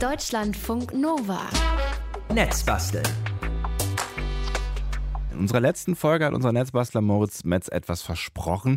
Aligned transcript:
Deutschlandfunk 0.00 0.92
Nova. 0.92 1.40
Netzbasteln. 2.30 3.06
In 5.32 5.38
unserer 5.38 5.60
letzten 5.60 5.96
Folge 5.96 6.26
hat 6.26 6.34
unser 6.34 6.52
Netzbastler 6.52 7.00
Moritz 7.00 7.44
Metz 7.44 7.68
etwas 7.68 8.02
versprochen, 8.02 8.76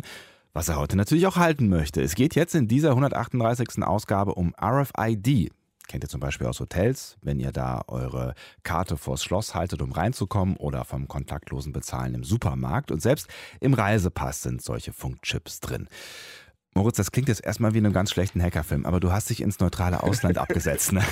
was 0.54 0.70
er 0.70 0.76
heute 0.76 0.96
natürlich 0.96 1.26
auch 1.26 1.36
halten 1.36 1.68
möchte. 1.68 2.00
Es 2.00 2.14
geht 2.14 2.34
jetzt 2.34 2.54
in 2.54 2.68
dieser 2.68 2.90
138. 2.90 3.82
Ausgabe 3.82 4.34
um 4.34 4.54
RFID. 4.58 5.52
Kennt 5.88 6.04
ihr 6.04 6.08
zum 6.08 6.20
Beispiel 6.20 6.46
aus 6.46 6.58
Hotels, 6.58 7.18
wenn 7.20 7.38
ihr 7.38 7.52
da 7.52 7.82
eure 7.88 8.34
Karte 8.62 8.96
vors 8.96 9.22
Schloss 9.22 9.54
haltet, 9.54 9.82
um 9.82 9.92
reinzukommen 9.92 10.56
oder 10.56 10.86
vom 10.86 11.06
kontaktlosen 11.06 11.72
Bezahlen 11.72 12.14
im 12.14 12.24
Supermarkt. 12.24 12.90
Und 12.90 13.02
selbst 13.02 13.28
im 13.60 13.74
Reisepass 13.74 14.40
sind 14.40 14.62
solche 14.62 14.94
Funkchips 14.94 15.60
drin. 15.60 15.86
Moritz, 16.72 16.96
das 16.96 17.10
klingt 17.10 17.28
jetzt 17.28 17.44
erstmal 17.44 17.74
wie 17.74 17.78
in 17.78 17.84
einem 17.84 17.92
ganz 17.92 18.12
schlechten 18.12 18.40
Hackerfilm, 18.40 18.86
aber 18.86 19.00
du 19.00 19.10
hast 19.10 19.28
dich 19.28 19.40
ins 19.40 19.58
neutrale 19.58 20.04
Ausland 20.04 20.38
abgesetzt. 20.38 20.92
Ne? 20.92 21.02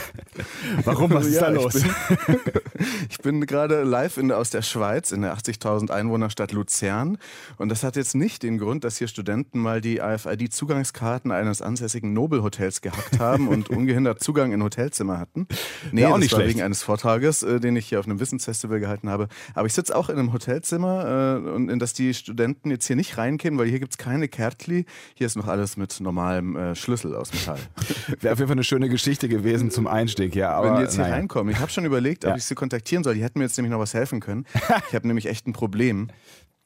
Warum? 0.84 1.10
Was 1.12 1.26
ist 1.26 1.34
Ja, 1.34 1.40
da 1.42 1.48
los? 1.48 1.74
Ich 1.74 1.82
bin, 1.82 2.36
ich 3.10 3.18
bin 3.18 3.40
gerade 3.46 3.82
live 3.82 4.18
in, 4.18 4.30
aus 4.30 4.50
der 4.50 4.62
Schweiz, 4.62 5.10
in 5.10 5.22
der 5.22 5.36
80.000 5.36 5.90
Einwohnerstadt 5.90 6.52
Luzern. 6.52 7.18
Und 7.56 7.70
das 7.70 7.82
hat 7.82 7.96
jetzt 7.96 8.14
nicht 8.14 8.44
den 8.44 8.58
Grund, 8.58 8.84
dass 8.84 8.98
hier 8.98 9.08
Studenten 9.08 9.58
mal 9.58 9.80
die 9.80 10.00
AFID-Zugangskarten 10.00 11.32
eines 11.32 11.60
ansässigen 11.60 12.12
Nobelhotels 12.12 12.80
gehackt 12.80 13.18
haben 13.18 13.48
und 13.48 13.68
ungehindert 13.70 14.22
Zugang 14.22 14.52
in 14.52 14.62
Hotelzimmer 14.62 15.18
hatten. 15.18 15.48
Nee, 15.90 16.02
Ja, 16.02 16.08
auch 16.08 16.12
das 16.12 16.20
nicht 16.20 16.32
war 16.34 16.38
schlecht. 16.40 16.54
wegen 16.54 16.64
eines 16.64 16.84
Vortrages, 16.84 17.42
äh, 17.42 17.58
den 17.58 17.74
ich 17.74 17.88
hier 17.88 17.98
auf 17.98 18.06
einem 18.06 18.20
Wissensfestival 18.20 18.78
gehalten 18.78 19.10
habe. 19.10 19.26
Aber 19.54 19.66
ich 19.66 19.74
sitze 19.74 19.96
auch 19.96 20.08
in 20.08 20.18
einem 20.20 20.32
Hotelzimmer, 20.32 21.40
äh, 21.44 21.48
und 21.50 21.68
in 21.68 21.80
das 21.80 21.94
die 21.94 22.14
Studenten 22.14 22.70
jetzt 22.70 22.86
hier 22.86 22.94
nicht 22.94 23.18
reinkämen, 23.18 23.58
weil 23.58 23.66
hier 23.66 23.80
gibt 23.80 23.94
es 23.94 23.98
keine 23.98 24.28
Kärtli. 24.28 24.86
Hier 25.16 25.26
ist 25.26 25.34
noch 25.34 25.47
alles 25.48 25.76
mit 25.76 25.98
normalem 26.00 26.56
äh, 26.56 26.74
Schlüssel 26.74 27.14
aus 27.14 27.32
Metall. 27.32 27.58
Wäre 28.20 28.32
auf 28.34 28.38
jeden 28.38 28.48
Fall 28.48 28.56
eine 28.56 28.64
schöne 28.64 28.88
Geschichte 28.88 29.28
gewesen 29.28 29.70
zum 29.70 29.86
Einstieg, 29.86 30.34
ja. 30.34 30.50
Aber 30.52 30.68
Wenn 30.68 30.76
die 30.76 30.82
jetzt 30.82 30.94
hier 30.94 31.02
naja. 31.04 31.14
reinkommen. 31.16 31.52
Ich 31.52 31.60
habe 31.60 31.70
schon 31.70 31.84
überlegt, 31.84 32.24
ob 32.24 32.30
Ja. 32.30 32.36
ich 32.36 32.44
sie 32.44 32.54
kontaktieren 32.54 33.02
soll. 33.04 33.14
Die 33.14 33.22
hätten 33.22 33.38
mir 33.38 33.44
jetzt 33.46 33.56
nämlich 33.56 33.72
noch 33.72 33.80
was 33.80 33.94
helfen 33.94 34.20
können. 34.20 34.44
Ich 34.88 34.94
habe 34.94 35.06
nämlich 35.06 35.26
echt 35.26 35.46
ein 35.46 35.52
Problem. 35.52 36.08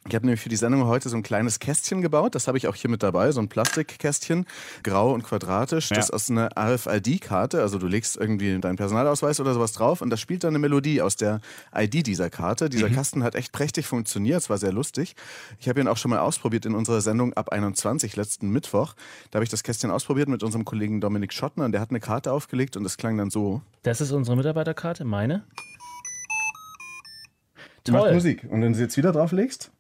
Ich 0.09 0.17
habe 0.17 0.27
nämlich 0.27 0.41
für 0.41 0.49
die 0.49 0.57
Sendung 0.57 0.85
heute 0.87 1.09
so 1.09 1.17
ein 1.17 1.23
kleines 1.23 1.61
Kästchen 1.61 2.03
gebaut. 2.03 2.35
Das 2.35 2.49
habe 2.49 2.59
ich 2.59 2.67
auch 2.67 2.75
hier 2.75 2.91
mit 2.91 3.05
dabei, 3.05 3.31
so 3.31 3.41
ein 3.41 3.49
Plastikkästchen, 3.49 4.47
grau 4.83 5.13
und 5.13 5.23
quadratisch. 5.23 5.91
Das 5.91 5.97
Ja. 5.97 6.03
ist 6.03 6.11
aus 6.13 6.29
einer 6.29 6.49
RFID-Karte. 6.59 7.61
Also 7.61 7.79
du 7.79 7.87
legst 7.87 8.17
irgendwie 8.17 8.59
deinen 8.59 8.75
Personalausweis 8.75 9.39
oder 9.39 9.55
sowas 9.55 9.73
drauf 9.73 10.01
und 10.01 10.11
das 10.11 10.21
spielt 10.21 10.43
dann 10.43 10.51
eine 10.51 10.59
Melodie 10.59 11.01
aus 11.03 11.15
der 11.15 11.41
ID 11.73 12.03
dieser 12.05 12.31
Karte. 12.31 12.69
Dieser 12.69 12.89
Mhm. 12.89 12.95
Kasten 12.95 13.23
hat 13.23 13.37
echt 13.37 13.53
prächtig 13.53 13.87
funktioniert. 13.87 14.41
Es 14.43 14.51
war 14.51 14.59
sehr 14.59 14.73
lustig. 14.73 15.15
Ich 15.61 15.69
habe 15.69 15.81
ihn 15.81 15.87
auch 15.87 15.97
schon 15.97 16.11
mal 16.11 16.19
ausprobiert 16.19 16.67
in 16.67 16.75
unserer 16.75 17.01
Sendung 17.01 17.33
ab 17.35 17.51
21 17.51 18.17
letzten 18.17 18.51
Mittwoch. 18.51 18.95
Da 19.31 19.37
habe 19.37 19.45
ich 19.45 19.51
das 19.51 19.63
Kästchen 19.63 19.93
ausprobiert 19.93 20.29
mit 20.29 20.43
unserem 20.43 20.65
Kollegen 20.65 21.01
Dominik 21.01 21.33
Schottner 21.33 21.65
und 21.65 21.73
der 21.73 21.81
hat 21.81 21.91
eine 21.91 22.01
Karte 22.01 22.33
aufgelegt 22.33 22.77
und 22.77 22.85
es 22.85 22.97
klang 22.97 23.17
dann 23.17 23.31
so. 23.31 23.63
Das 23.85 24.01
ist 24.01 24.11
unsere 24.11 24.37
Mitarbeiterkarte, 24.37 25.05
meine. 25.05 25.45
Die 27.87 27.93
macht 27.93 28.03
Toll. 28.05 28.15
Musik. 28.15 28.45
Und 28.51 28.63
wenn 28.63 28.73
du 28.73 28.77
sie 28.77 28.83
jetzt 28.83 28.97
wieder 28.97 29.13
drauflegst? 29.13 29.71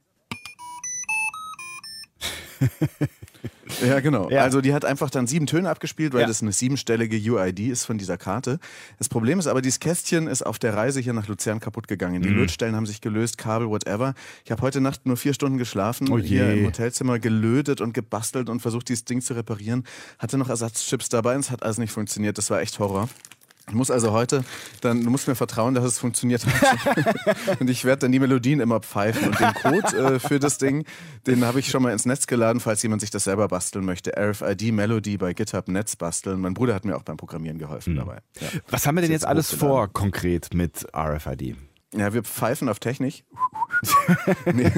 ja, 3.86 4.00
genau. 4.00 4.30
Ja. 4.30 4.42
Also 4.42 4.60
die 4.60 4.74
hat 4.74 4.84
einfach 4.84 5.10
dann 5.10 5.26
sieben 5.26 5.46
Töne 5.46 5.68
abgespielt, 5.70 6.12
weil 6.12 6.22
Ja. 6.22 6.26
das 6.26 6.42
eine 6.42 6.52
siebenstellige 6.52 7.16
UID 7.16 7.60
ist 7.70 7.84
von 7.84 7.98
dieser 7.98 8.16
Karte. 8.18 8.58
Das 8.98 9.08
Problem 9.08 9.38
ist 9.38 9.46
aber, 9.46 9.62
dieses 9.62 9.80
Kästchen 9.80 10.26
ist 10.26 10.42
auf 10.42 10.58
der 10.58 10.74
Reise 10.74 11.00
hier 11.00 11.12
nach 11.12 11.28
Luzern 11.28 11.60
kaputt 11.60 11.88
gegangen. 11.88 12.22
Die 12.22 12.28
Mhm. 12.28 12.36
Lötstellen 12.36 12.76
haben 12.76 12.86
sich 12.86 13.00
gelöst, 13.00 13.38
Kabel, 13.38 13.68
whatever. 13.68 14.14
Ich 14.44 14.50
habe 14.50 14.62
heute 14.62 14.80
Nacht 14.80 15.06
nur 15.06 15.16
vier 15.16 15.34
Stunden 15.34 15.58
geschlafen, 15.58 16.10
Oh 16.10 16.18
hier 16.18 16.52
im 16.52 16.66
Hotelzimmer 16.66 17.18
gelötet 17.18 17.80
und 17.80 17.94
gebastelt 17.94 18.48
und 18.48 18.60
versucht, 18.60 18.88
dieses 18.88 19.04
Ding 19.04 19.20
zu 19.20 19.34
reparieren. 19.34 19.84
Hatte 20.18 20.38
noch 20.38 20.48
Ersatzchips 20.48 21.08
dabei 21.08 21.34
und 21.34 21.40
es 21.40 21.50
hat 21.50 21.62
alles 21.62 21.78
nicht 21.78 21.92
funktioniert. 21.92 22.38
Das 22.38 22.50
war 22.50 22.60
echt 22.60 22.78
Horror. 22.78 23.08
Ich 23.68 23.74
muss 23.74 23.90
also 23.90 24.12
heute, 24.12 24.44
dann, 24.80 25.04
du 25.04 25.10
musst 25.10 25.28
mir 25.28 25.34
vertrauen, 25.34 25.74
dass 25.74 25.84
es 25.84 25.98
funktioniert 25.98 26.44
hat. 26.44 27.60
und 27.60 27.70
ich 27.70 27.84
werde 27.84 28.00
dann 28.00 28.12
die 28.12 28.18
Melodien 28.18 28.60
immer 28.60 28.80
pfeifen. 28.80 29.28
Und 29.28 29.40
den 29.40 29.54
Code 29.54 29.96
äh, 29.96 30.18
für 30.18 30.38
das 30.38 30.58
Ding, 30.58 30.84
den 31.26 31.44
habe 31.44 31.60
ich 31.60 31.68
schon 31.68 31.82
mal 31.82 31.92
ins 31.92 32.04
Netz 32.04 32.26
geladen, 32.26 32.60
falls 32.60 32.82
jemand 32.82 33.00
sich 33.00 33.10
das 33.10 33.24
selber 33.24 33.48
basteln 33.48 33.84
möchte. 33.84 34.12
RFID 34.18 34.72
Melody 34.72 35.16
bei 35.16 35.32
GitHub 35.32 35.68
Netz 35.68 35.96
basteln. 35.96 36.40
Mein 36.40 36.54
Bruder 36.54 36.74
hat 36.74 36.84
mir 36.84 36.96
auch 36.96 37.02
beim 37.02 37.16
Programmieren 37.16 37.58
geholfen 37.58 37.96
dabei. 37.96 38.18
Ja. 38.40 38.48
Was 38.68 38.86
haben 38.86 38.96
wir 38.96 39.02
denn 39.02 39.12
jetzt 39.12 39.26
alles 39.26 39.54
vor, 39.54 39.92
konkret 39.92 40.54
mit 40.54 40.86
RFID? 40.94 41.56
Ja, 41.94 42.14
wir 42.14 42.22
pfeifen 42.22 42.68
auf 42.68 42.78
Technik. 42.78 43.24
nee. 44.52 44.70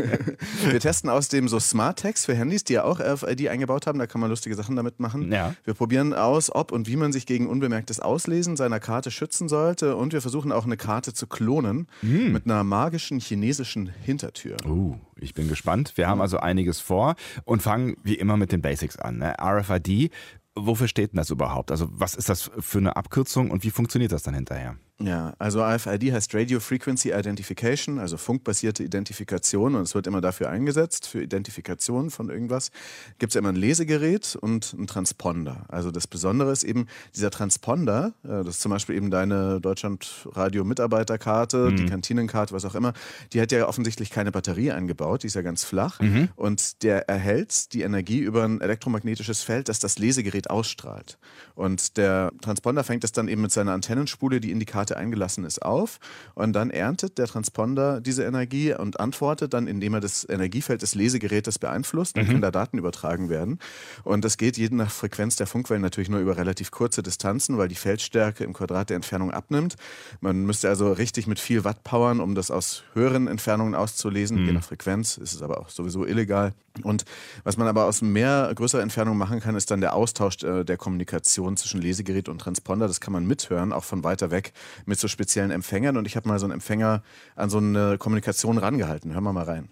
Wir 0.68 0.80
testen 0.80 1.08
außerdem 1.08 1.48
so 1.48 1.60
Smart 1.60 2.00
Tags 2.00 2.24
für 2.24 2.34
Handys, 2.34 2.64
die 2.64 2.74
ja 2.74 2.84
auch 2.84 3.00
RFID 3.00 3.48
eingebaut 3.48 3.86
haben. 3.86 3.98
Da 3.98 4.06
kann 4.06 4.20
man 4.20 4.30
lustige 4.30 4.56
Sachen 4.56 4.74
damit 4.74 4.98
machen. 4.98 5.30
Ja. 5.30 5.54
Wir 5.64 5.74
probieren 5.74 6.12
aus, 6.12 6.52
ob 6.52 6.72
und 6.72 6.88
wie 6.88 6.96
man 6.96 7.12
sich 7.12 7.26
gegen 7.26 7.48
unbemerktes 7.48 8.00
Auslesen 8.00 8.56
seiner 8.56 8.80
Karte 8.80 9.10
schützen 9.10 9.48
sollte. 9.48 9.96
Und 9.96 10.12
wir 10.12 10.22
versuchen 10.22 10.50
auch 10.50 10.64
eine 10.64 10.76
Karte 10.76 11.12
zu 11.12 11.26
klonen 11.26 11.86
mit 12.02 12.46
einer 12.46 12.64
magischen 12.64 13.20
chinesischen 13.20 13.90
Hintertür. 14.02 14.56
Uh, 14.66 14.96
ich 15.16 15.34
bin 15.34 15.48
gespannt. 15.48 15.92
Wir 15.96 16.08
haben 16.08 16.20
also 16.20 16.38
einiges 16.38 16.80
vor 16.80 17.14
und 17.44 17.62
fangen 17.62 17.96
wie 18.02 18.14
immer 18.14 18.36
mit 18.36 18.50
den 18.50 18.62
Basics 18.62 18.96
an. 18.96 19.18
Ne? 19.18 19.34
RFID, 19.40 20.10
wofür 20.54 20.88
steht 20.88 21.12
denn 21.12 21.18
das 21.18 21.30
überhaupt? 21.30 21.70
Also 21.70 21.88
was 21.90 22.14
ist 22.14 22.28
das 22.28 22.50
für 22.58 22.78
eine 22.78 22.96
Abkürzung 22.96 23.50
und 23.50 23.62
wie 23.62 23.70
funktioniert 23.70 24.12
das 24.12 24.22
dann 24.22 24.34
hinterher? 24.34 24.76
Ja, 25.04 25.34
also 25.38 25.62
RFID 25.62 26.12
heißt 26.12 26.34
Radio 26.34 26.60
Frequency 26.60 27.12
Identification, 27.12 27.98
also 27.98 28.16
funkbasierte 28.16 28.82
Identifikation 28.82 29.74
und 29.74 29.82
es 29.82 29.94
wird 29.94 30.06
immer 30.06 30.22
dafür 30.22 30.48
eingesetzt, 30.48 31.06
für 31.06 31.22
Identifikation 31.22 32.08
von 32.10 32.30
irgendwas. 32.30 32.70
Gibt 33.18 33.32
es 33.32 33.34
ja 33.34 33.40
immer 33.40 33.50
ein 33.50 33.56
Lesegerät 33.56 34.34
und 34.40 34.72
einen 34.74 34.86
Transponder. 34.86 35.66
Also 35.68 35.90
das 35.90 36.06
Besondere 36.06 36.52
ist 36.52 36.64
eben, 36.64 36.86
dieser 37.14 37.30
Transponder, 37.30 38.14
äh, 38.24 38.28
das 38.28 38.56
ist 38.56 38.62
zum 38.62 38.70
Beispiel 38.70 38.96
eben 38.96 39.10
deine 39.10 39.60
Deutschland-Radio-Mitarbeiterkarte, 39.60 41.74
die 41.74 41.84
Kantinenkarte, 41.84 42.54
was 42.54 42.64
auch 42.64 42.74
immer, 42.74 42.94
die 43.34 43.42
hat 43.42 43.52
ja 43.52 43.68
offensichtlich 43.68 44.10
keine 44.10 44.32
Batterie 44.32 44.72
eingebaut, 44.72 45.22
die 45.22 45.26
ist 45.26 45.34
ja 45.34 45.42
ganz 45.42 45.64
flach 45.64 46.00
und 46.36 46.82
der 46.82 47.10
erhält 47.10 47.74
die 47.74 47.82
Energie 47.82 48.20
über 48.20 48.44
ein 48.44 48.62
elektromagnetisches 48.62 49.42
Feld, 49.42 49.68
das 49.68 49.80
das 49.80 49.98
Lesegerät 49.98 50.48
ausstrahlt. 50.48 51.18
Und 51.54 51.98
der 51.98 52.32
Transponder 52.40 52.84
fängt 52.84 53.04
es 53.04 53.12
dann 53.12 53.28
eben 53.28 53.42
mit 53.42 53.52
seiner 53.52 53.72
Antennenspule, 53.72 54.40
die 54.40 54.50
in 54.50 54.60
die 54.60 54.64
Karte 54.64 54.93
eingelassen 54.94 55.44
ist, 55.44 55.62
auf. 55.62 55.98
Und 56.34 56.52
dann 56.52 56.70
erntet 56.70 57.18
der 57.18 57.26
Transponder 57.26 58.00
diese 58.00 58.24
Energie 58.24 58.74
und 58.74 59.00
antwortet 59.00 59.54
dann, 59.54 59.66
indem 59.66 59.94
er 59.94 60.00
das 60.00 60.28
Energiefeld 60.28 60.82
des 60.82 60.94
Lesegerätes 60.94 61.58
beeinflusst. 61.58 62.16
Dann 62.16 62.26
können 62.26 62.42
da 62.42 62.50
Daten 62.50 62.78
übertragen 62.78 63.28
werden. 63.28 63.58
Und 64.02 64.24
das 64.24 64.36
geht 64.36 64.56
je 64.56 64.68
nach 64.70 64.90
Frequenz 64.90 65.36
der 65.36 65.46
Funkwellen 65.46 65.82
natürlich 65.82 66.08
nur 66.08 66.20
über 66.20 66.36
relativ 66.36 66.70
kurze 66.70 67.02
Distanzen, 67.02 67.58
weil 67.58 67.68
die 67.68 67.74
Feldstärke 67.74 68.44
im 68.44 68.52
Quadrat 68.52 68.90
der 68.90 68.96
Entfernung 68.96 69.30
abnimmt. 69.30 69.76
Man 70.20 70.44
müsste 70.46 70.68
also 70.68 70.92
richtig 70.92 71.26
mit 71.26 71.38
viel 71.38 71.64
Watt 71.64 71.84
powern, 71.84 72.20
um 72.20 72.34
das 72.34 72.50
aus 72.50 72.84
höheren 72.94 73.28
Entfernungen 73.28 73.74
auszulesen. 73.74 74.44
Je 74.46 74.52
nach 74.52 74.64
Frequenz 74.64 75.16
ist 75.16 75.34
es 75.34 75.42
aber 75.42 75.60
auch 75.60 75.68
sowieso 75.68 76.06
illegal. 76.06 76.52
Und 76.82 77.04
was 77.44 77.56
man 77.56 77.68
aber 77.68 77.84
aus 77.84 78.02
mehr 78.02 78.50
größerer 78.54 78.82
Entfernung 78.82 79.16
machen 79.16 79.40
kann, 79.40 79.54
ist 79.54 79.70
dann 79.70 79.80
der 79.80 79.94
Austausch 79.94 80.42
äh, 80.42 80.64
der 80.64 80.76
Kommunikation 80.76 81.56
zwischen 81.56 81.80
Lesegerät 81.80 82.28
und 82.28 82.40
Transponder. 82.40 82.88
Das 82.88 83.00
kann 83.00 83.12
man 83.12 83.26
mithören, 83.26 83.72
auch 83.72 83.84
von 83.84 84.02
weiter 84.02 84.30
weg 84.30 84.52
mit 84.86 84.98
so 84.98 85.08
speziellen 85.08 85.50
Empfängern. 85.50 85.96
Und 85.96 86.06
ich 86.06 86.16
habe 86.16 86.28
mal 86.28 86.38
so 86.38 86.46
einen 86.46 86.52
Empfänger 86.54 87.02
an 87.36 87.50
so 87.50 87.58
eine 87.58 87.98
Kommunikation 87.98 88.58
rangehalten. 88.58 89.12
Hören 89.12 89.24
wir 89.24 89.32
mal 89.32 89.44
rein. 89.44 89.68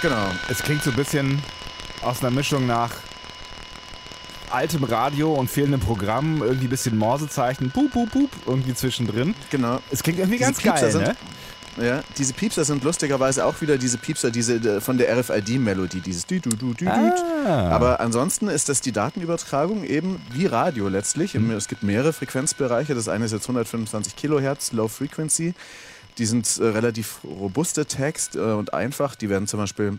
Genau. 0.00 0.30
Es 0.48 0.62
klingt 0.62 0.82
so 0.82 0.90
ein 0.90 0.96
bisschen 0.96 1.40
aus 2.02 2.20
einer 2.20 2.30
Mischung 2.30 2.66
nach 2.66 2.90
altem 4.50 4.84
Radio 4.84 5.32
und 5.32 5.48
fehlendem 5.48 5.80
Programm, 5.80 6.42
irgendwie 6.42 6.66
ein 6.66 6.70
bisschen 6.70 6.98
Morsezeichen, 6.98 7.70
pup, 7.70 7.90
pup, 7.92 8.10
pup, 8.10 8.30
irgendwie 8.46 8.74
zwischendrin. 8.74 9.34
Genau. 9.50 9.78
Es 9.90 10.02
klingt 10.02 10.18
irgendwie 10.18 10.38
Diese 10.38 10.50
ganz 10.50 10.60
Piepser 10.60 10.80
geil, 10.82 10.92
sind- 10.92 11.06
ne? 11.06 11.16
Ja, 11.80 12.02
diese 12.18 12.34
Piepser 12.34 12.64
sind 12.64 12.84
lustigerweise 12.84 13.46
auch 13.46 13.60
wieder 13.60 13.78
diese 13.78 13.96
Piepser, 13.96 14.30
diese 14.30 14.56
äh, 14.56 14.80
von 14.80 14.98
der 14.98 15.16
RFID-Melodie, 15.18 16.00
dieses 16.00 16.26
dü, 16.26 16.40
dü, 16.40 16.50
dü, 16.50 16.74
dü. 16.74 16.86
Ah. 16.86 17.70
Aber 17.70 18.00
ansonsten 18.00 18.48
ist 18.48 18.68
das 18.68 18.80
die 18.80 18.92
Datenübertragung 18.92 19.84
eben 19.84 20.20
wie 20.32 20.46
Radio 20.46 20.88
letztlich. 20.88 21.34
Mhm. 21.34 21.52
Es 21.52 21.68
gibt 21.68 21.82
mehrere 21.82 22.12
Frequenzbereiche. 22.12 22.94
Das 22.94 23.08
eine 23.08 23.24
ist 23.24 23.32
jetzt 23.32 23.44
125 23.44 24.16
Kilohertz, 24.16 24.72
Low 24.72 24.88
Frequency. 24.88 25.54
Die 26.18 26.26
sind 26.26 26.58
äh, 26.58 26.64
relativ 26.64 27.20
robuste 27.24 27.86
Tags 27.86 28.34
äh, 28.34 28.38
und 28.38 28.74
einfach. 28.74 29.14
Die 29.14 29.30
werden 29.30 29.46
zum 29.46 29.60
Beispiel 29.60 29.98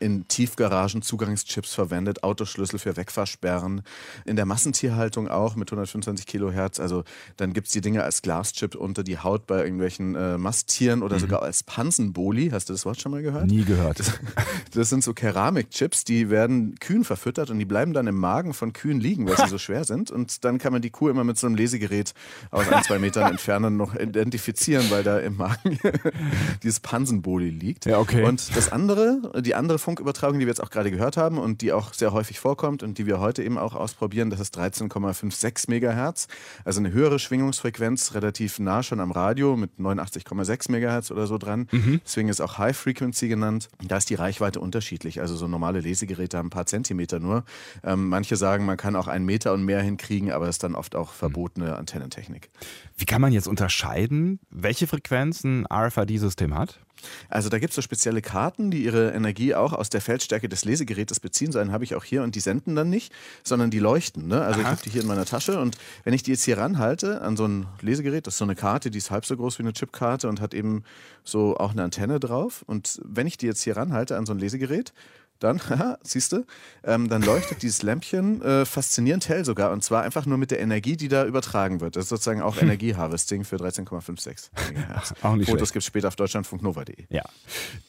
in 0.00 0.26
Tiefgaragen 0.28 1.02
Zugangschips 1.02 1.74
verwendet, 1.74 2.22
Autoschlüssel 2.22 2.78
für 2.78 2.96
Wegfahrsperren, 2.96 3.82
in 4.24 4.36
der 4.36 4.46
Massentierhaltung 4.46 5.28
auch 5.28 5.56
mit 5.56 5.68
125 5.70 6.26
Kilohertz. 6.26 6.80
Also 6.80 7.04
dann 7.36 7.52
gibt 7.52 7.68
es 7.68 7.72
die 7.72 7.80
Dinge 7.80 8.02
als 8.02 8.22
Glaschip 8.22 8.74
unter 8.74 9.02
die 9.02 9.18
Haut 9.18 9.46
bei 9.46 9.62
irgendwelchen 9.62 10.14
äh, 10.14 10.38
Masttieren 10.38 11.02
oder 11.02 11.16
mhm. 11.16 11.20
sogar 11.20 11.42
als 11.42 11.62
Pansenboli. 11.62 12.50
Hast 12.50 12.68
du 12.68 12.72
das 12.72 12.84
Wort 12.84 13.00
schon 13.00 13.12
mal 13.12 13.22
gehört? 13.22 13.46
Nie 13.46 13.64
gehört. 13.64 14.00
Das, 14.00 14.12
das 14.74 14.90
sind 14.90 15.04
so 15.04 15.14
Keramikchips, 15.14 16.04
die 16.04 16.30
werden 16.30 16.74
Kühen 16.80 17.04
verfüttert 17.04 17.50
und 17.50 17.58
die 17.58 17.64
bleiben 17.64 17.92
dann 17.92 18.06
im 18.06 18.16
Magen 18.16 18.54
von 18.54 18.72
Kühen 18.72 19.00
liegen, 19.00 19.28
weil 19.28 19.36
sie 19.36 19.48
so 19.48 19.58
schwer 19.64 19.84
sind. 19.84 20.10
Und 20.10 20.44
dann 20.44 20.58
kann 20.58 20.72
man 20.72 20.82
die 20.82 20.90
Kuh 20.90 21.08
immer 21.08 21.24
mit 21.24 21.38
so 21.38 21.46
einem 21.46 21.56
Lesegerät 21.56 22.14
aus 22.50 22.68
ein, 22.68 22.82
zwei 22.82 22.98
Metern 22.98 23.30
entfernen 23.30 23.76
noch 23.76 23.94
identifizieren, 23.94 24.90
weil 24.90 25.02
da 25.02 25.18
im 25.18 25.36
Magen 25.36 25.78
dieses 26.62 26.80
Pansenboli 26.80 27.50
liegt. 27.50 27.86
Ja, 27.86 27.98
okay. 27.98 28.24
Und 28.24 28.56
das 28.56 28.72
andere, 28.72 29.32
die 29.42 29.54
andere 29.54 29.78
Funkübertragung, 29.84 30.38
die 30.38 30.46
wir 30.46 30.50
jetzt 30.50 30.62
auch 30.62 30.70
gerade 30.70 30.90
gehört 30.90 31.16
haben 31.16 31.38
und 31.38 31.60
die 31.60 31.72
auch 31.72 31.92
sehr 31.92 32.12
häufig 32.12 32.40
vorkommt 32.40 32.82
und 32.82 32.98
die 32.98 33.06
wir 33.06 33.20
heute 33.20 33.42
eben 33.42 33.58
auch 33.58 33.74
ausprobieren, 33.74 34.30
das 34.30 34.40
ist 34.40 34.58
13,56 34.58 35.70
Megahertz. 35.70 36.26
Also 36.64 36.80
eine 36.80 36.90
höhere 36.90 37.18
Schwingungsfrequenz, 37.18 38.14
relativ 38.14 38.58
nah 38.58 38.82
schon 38.82 38.98
am 38.98 39.12
Radio 39.12 39.56
mit 39.56 39.78
89,6 39.78 40.70
Megahertz 40.70 41.10
oder 41.10 41.26
so 41.26 41.38
dran. 41.38 41.68
Mhm. 41.70 42.00
Deswegen 42.04 42.28
ist 42.28 42.40
auch 42.40 42.58
High 42.58 42.76
Frequency 42.76 43.28
genannt. 43.28 43.68
Da 43.86 43.98
ist 43.98 44.08
die 44.08 44.14
Reichweite 44.14 44.58
unterschiedlich. 44.58 45.20
Also 45.20 45.36
so 45.36 45.46
normale 45.46 45.80
Lesegeräte 45.80 46.38
haben 46.38 46.46
ein 46.46 46.50
paar 46.50 46.66
Zentimeter 46.66 47.20
nur. 47.20 47.44
Ähm, 47.82 48.08
manche 48.08 48.36
sagen, 48.36 48.64
man 48.64 48.78
kann 48.78 48.96
auch 48.96 49.06
einen 49.06 49.26
Meter 49.26 49.52
und 49.52 49.64
mehr 49.64 49.82
hinkriegen, 49.82 50.32
aber 50.32 50.46
das 50.46 50.56
ist 50.56 50.62
dann 50.62 50.74
oft 50.74 50.96
auch 50.96 51.12
verbotene 51.12 51.76
Antennentechnik. 51.76 52.50
Wie 52.96 53.04
kann 53.04 53.20
man 53.20 53.32
jetzt 53.32 53.48
unterscheiden, 53.48 54.40
welche 54.50 54.86
Frequenz 54.86 55.44
ein 55.44 55.66
RFID-System 55.70 56.54
hat? 56.56 56.80
Also 57.28 57.48
da 57.48 57.58
gibt 57.58 57.70
es 57.70 57.76
so 57.76 57.82
spezielle 57.82 58.22
Karten, 58.22 58.70
die 58.70 58.84
ihre 58.84 59.12
Energie 59.12 59.54
auch 59.54 59.72
aus 59.72 59.90
der 59.90 60.00
Feldstärke 60.00 60.48
des 60.48 60.64
Lesegerätes 60.64 61.20
beziehen. 61.20 61.52
So 61.52 61.58
einen 61.58 61.72
habe 61.72 61.84
ich 61.84 61.94
auch 61.94 62.04
hier 62.04 62.22
und 62.22 62.34
die 62.34 62.40
senden 62.40 62.74
dann 62.74 62.90
nicht, 62.90 63.12
sondern 63.42 63.70
die 63.70 63.78
leuchten. 63.78 64.28
Ne? 64.28 64.40
Also 64.40 64.60
Aha. 64.60 64.60
ich 64.60 64.66
habe 64.66 64.82
die 64.84 64.90
hier 64.90 65.02
in 65.02 65.08
meiner 65.08 65.24
Tasche 65.24 65.60
und 65.60 65.76
wenn 66.04 66.14
ich 66.14 66.22
die 66.22 66.30
jetzt 66.30 66.44
hier 66.44 66.58
ranhalte 66.58 67.20
an 67.20 67.36
so 67.36 67.46
ein 67.46 67.66
Lesegerät, 67.80 68.26
das 68.26 68.34
ist 68.34 68.38
so 68.38 68.44
eine 68.44 68.54
Karte, 68.54 68.90
die 68.90 68.98
ist 68.98 69.10
halb 69.10 69.26
so 69.26 69.36
groß 69.36 69.58
wie 69.58 69.62
eine 69.62 69.72
Chipkarte 69.72 70.28
und 70.28 70.40
hat 70.40 70.54
eben 70.54 70.84
so 71.24 71.56
auch 71.56 71.72
eine 71.72 71.82
Antenne 71.82 72.20
drauf. 72.20 72.64
Und 72.66 73.00
wenn 73.04 73.26
ich 73.26 73.36
die 73.36 73.46
jetzt 73.46 73.62
hier 73.62 73.76
ranhalte 73.76 74.16
an 74.16 74.26
so 74.26 74.32
ein 74.32 74.38
Lesegerät, 74.38 74.92
dann, 75.38 75.60
siehst 76.02 76.32
du, 76.32 76.44
ähm, 76.84 77.08
dann 77.08 77.22
leuchtet 77.22 77.62
dieses 77.62 77.82
Lämpchen 77.82 78.42
äh, 78.42 78.64
faszinierend 78.64 79.28
hell 79.28 79.44
sogar 79.44 79.72
und 79.72 79.82
zwar 79.82 80.02
einfach 80.02 80.26
nur 80.26 80.38
mit 80.38 80.50
der 80.50 80.60
Energie, 80.60 80.96
die 80.96 81.08
da 81.08 81.24
übertragen 81.24 81.80
wird. 81.80 81.96
Das 81.96 82.04
ist 82.04 82.08
sozusagen 82.10 82.42
auch 82.42 82.56
hm. 82.56 82.62
Energieharvesting 82.68 83.44
für 83.44 83.56
13,56 83.56 84.50
auch 85.22 85.36
nicht 85.36 85.50
Fotos 85.50 85.72
gibt 85.72 85.82
es 85.82 85.86
später 85.86 86.08
auf 86.08 86.16
deutschlandfunknova.de. 86.16 87.06
Ja. 87.10 87.22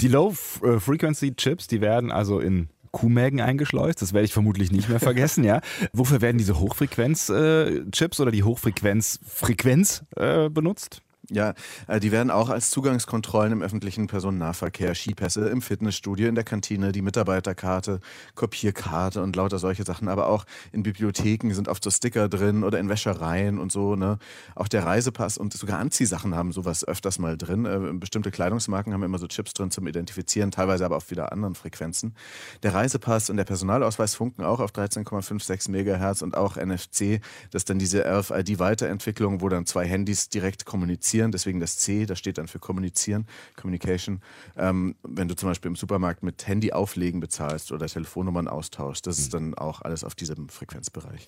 Die 0.02 0.08
Low-Frequency-Chips, 0.08 1.68
die 1.68 1.82
werden 1.82 2.12
also 2.12 2.40
in 2.40 2.70
Kuhmägen 2.92 3.42
eingeschleust. 3.42 4.02
Das 4.02 4.14
werde 4.14 4.24
ich 4.24 4.32
vermutlich 4.32 4.72
nicht 4.72 4.88
mehr 4.88 5.02
vergessen, 5.02 5.44
ja. 5.44 5.60
Wofür 5.92 6.22
werden 6.22 6.38
diese 6.38 6.60
Hochfrequenz-Chips 6.60 8.20
äh, 8.20 8.22
oder 8.22 8.32
die 8.32 8.44
Hochfrequenz-Frequenz 8.44 10.06
äh, 10.16 10.50
benutzt? 10.50 11.02
Ja, 11.32 11.54
äh, 11.88 12.00
die 12.00 12.12
werden 12.12 12.30
auch 12.30 12.50
als 12.50 12.70
Zugangskontrollen 12.70 13.52
im 13.52 13.62
öffentlichen 13.62 14.08
Personennahverkehr, 14.08 14.94
Skipässe 14.94 15.48
im 15.50 15.62
Fitnessstudio, 15.62 16.28
in 16.28 16.36
der 16.36 16.44
Kantine, 16.44 16.92
die 16.92 17.02
Mitarbeiterkarte, 17.02 18.00
Kopierkarte 18.36 19.24
und 19.24 19.36
lauter 19.36 19.58
solche 19.58 19.84
Sachen. 19.84 20.08
Aber 20.08 20.28
auch 20.28 20.46
in 20.72 20.84
Bibliotheken 20.84 21.52
sind 21.54 21.68
oft 21.68 21.84
so 21.84 21.90
Sticker 21.90 22.30
drin 22.30 22.64
oder 22.64 22.80
in 22.80 22.90
Wäschereien 22.90 23.58
und 23.58 23.72
so. 23.72 23.96
Ne? 23.96 24.20
Auch 24.54 24.68
der 24.68 24.86
Reisepass 24.86 25.38
und 25.38 25.54
sogar 25.54 25.80
Anziehsachen 25.80 26.36
haben 26.36 26.52
sowas 26.52 26.88
öfters 26.88 27.18
mal 27.18 27.38
drin. 27.38 27.66
Äh, 27.66 27.94
bestimmte 27.94 28.30
Kleidungsmarken 28.30 28.94
haben 28.94 29.04
immer 29.04 29.18
so 29.18 29.28
Chips 29.28 29.54
drin 29.54 29.72
zum 29.72 29.88
Identifizieren, 29.88 30.52
teilweise 30.52 30.86
aber 30.86 30.98
auf 30.98 31.10
wieder 31.10 31.32
anderen 31.32 31.56
Frequenzen. 31.56 32.14
Der 32.62 32.74
Reisepass 32.74 33.30
und 33.30 33.38
der 33.38 33.46
Personalausweis 33.46 34.16
funken 34.16 34.44
auch 34.44 34.60
auf 34.60 34.72
13,56 34.72 35.72
Megahertz 35.72 36.22
und 36.22 36.38
auch 36.38 36.56
NFC. 36.58 37.22
Das 37.50 37.62
ist 37.62 37.70
dann 37.70 37.80
diese 37.80 38.06
RFID-Weiterentwicklung, 38.06 39.42
wo 39.42 39.50
dann 39.50 39.66
zwei 39.66 39.88
Handys 39.88 40.30
direkt 40.30 40.66
kommunizieren 40.66 41.15
kommunizieren, 41.16 41.32
deswegen 41.32 41.60
das 41.60 41.78
C, 41.78 42.06
das 42.06 42.20
steht 42.20 42.38
dann 42.38 42.48
für 42.48 42.60
kommunizieren, 42.60 43.26
Communication. 43.56 44.22
Ähm, 44.58 44.96
wenn 45.04 45.28
du 45.28 45.36
zum 45.36 45.50
Beispiel 45.50 45.70
im 45.70 45.76
Supermarkt 45.76 46.24
mit 46.24 46.48
Handy 46.48 46.72
auflegen 46.72 47.20
bezahlst 47.20 47.72
oder 47.72 47.88
Telefonnummern 47.88 48.48
austauschst, 48.48 49.08
das 49.08 49.20
ist 49.20 49.34
dann 49.34 49.54
auch 49.54 49.82
alles 49.82 50.04
auf 50.04 50.16
diesem 50.16 50.50
Frequenzbereich. 50.50 51.26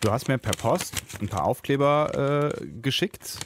Du 0.00 0.10
hast 0.10 0.28
mir 0.28 0.38
per 0.38 0.52
Post 0.52 0.94
ein 1.20 1.28
paar 1.28 1.44
Aufkleber 1.44 2.52
äh, 2.60 2.66
geschickt. 2.82 3.38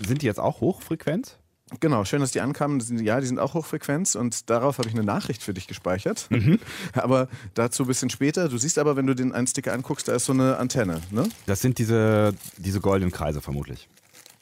Sind 0.00 0.22
die 0.22 0.26
jetzt 0.26 0.40
auch 0.40 0.60
hochfrequent? 0.60 1.36
Genau, 1.78 2.04
schön, 2.04 2.20
dass 2.20 2.32
die 2.32 2.40
ankamen. 2.40 2.80
ja, 3.04 3.20
die 3.20 3.28
sind 3.28 3.38
auch 3.38 3.54
hochfrequenz 3.54 4.16
und 4.16 4.50
darauf 4.50 4.78
habe 4.78 4.88
ich 4.88 4.94
eine 4.94 5.04
Nachricht 5.04 5.42
für 5.42 5.54
dich 5.54 5.68
gespeichert. 5.68 6.26
Mhm. 6.30 6.58
Aber 6.94 7.28
dazu 7.54 7.84
ein 7.84 7.86
bisschen 7.86 8.10
später. 8.10 8.48
Du 8.48 8.58
siehst 8.58 8.76
aber, 8.78 8.96
wenn 8.96 9.06
du 9.06 9.14
den 9.14 9.32
einen 9.32 9.46
Sticker 9.46 9.72
anguckst, 9.72 10.08
da 10.08 10.14
ist 10.14 10.24
so 10.24 10.32
eine 10.32 10.56
Antenne. 10.56 11.00
Ne? 11.12 11.28
Das 11.46 11.60
sind 11.60 11.78
diese, 11.78 12.34
diese 12.56 12.80
goldenen 12.80 13.12
Kreise 13.12 13.40
vermutlich. 13.40 13.88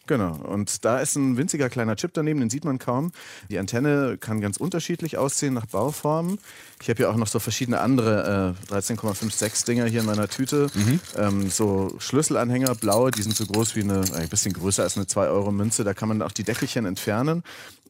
Genau. 0.09 0.33
Und 0.33 0.87
da 0.87 1.01
ist 1.01 1.17
ein 1.17 1.37
winziger 1.37 1.69
kleiner 1.69 1.95
Chip 1.95 2.13
daneben, 2.15 2.41
den 2.41 2.49
sieht 2.51 2.65
man 2.65 2.79
kaum. 2.79 3.13
Die 3.51 3.59
Antenne 3.59 4.17
kann 4.19 4.41
ganz 4.41 4.57
unterschiedlich 4.57 5.19
aussehen 5.19 5.53
nach 5.55 5.67
Bauformen. 5.67 6.39
Ich 6.81 6.89
habe 6.89 6.97
hier 6.97 7.11
auch 7.11 7.17
noch 7.17 7.27
so 7.27 7.39
verschiedene 7.39 7.81
andere 7.81 8.57
äh, 8.71 8.75
13,56 8.75 9.67
Dinger 9.67 9.85
hier 9.85 10.01
in 10.01 10.07
meiner 10.07 10.27
Tüte. 10.27 10.69
Mhm. 10.75 11.01
Ähm, 11.17 11.51
so 11.51 11.95
Schlüsselanhänger, 11.99 12.75
blaue, 12.75 13.11
die 13.11 13.23
sind 13.23 13.37
so 13.37 13.45
groß 13.45 13.77
wie 13.77 13.83
eine, 13.83 14.03
ein 14.15 14.29
bisschen 14.31 14.55
größer 14.55 14.83
als 14.83 14.97
eine 14.97 15.05
2-Euro-Münze. 15.05 15.85
Da 15.85 15.93
kann 15.93 16.09
man 16.09 16.23
auch 16.23 16.33
die 16.33 16.45
Deckelchen 16.45 16.87
entfernen. 16.87 17.43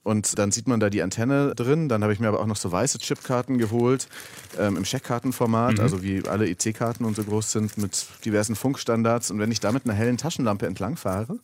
Und 0.03 0.39
dann 0.39 0.51
sieht 0.51 0.67
man 0.67 0.81
da 0.81 0.91
die 0.91 1.03
Antenne 1.03 1.55
drin. 1.55 1.89
Dann 1.89 2.03
habe 2.03 2.13
ich 2.13 2.19
mir 2.19 2.29
aber 2.29 2.41
auch 2.41 2.47
noch 2.47 2.57
so 2.57 2.73
weiße 2.73 2.99
Chipkarten 2.99 3.59
geholt 3.59 4.09
ähm, 4.59 4.77
im 4.77 4.85
Scheckkartenformat, 4.85 5.75
mhm. 5.75 5.81
also 5.81 6.03
wie 6.03 6.27
alle 6.27 6.49
IC-Karten 6.49 7.05
und 7.05 7.15
so 7.15 7.23
groß 7.23 7.53
sind 7.53 7.79
mit 7.79 8.07
diversen 8.25 8.57
Funkstandards. 8.57 9.31
Und 9.31 9.39
wenn 9.39 9.53
ich 9.53 9.61
da 9.61 9.71
mit 9.71 9.85
einer 9.85 9.95
hellen 9.95 10.17
Taschenlampe 10.17 10.67
entlang 10.67 10.97
fahre, 10.97 11.39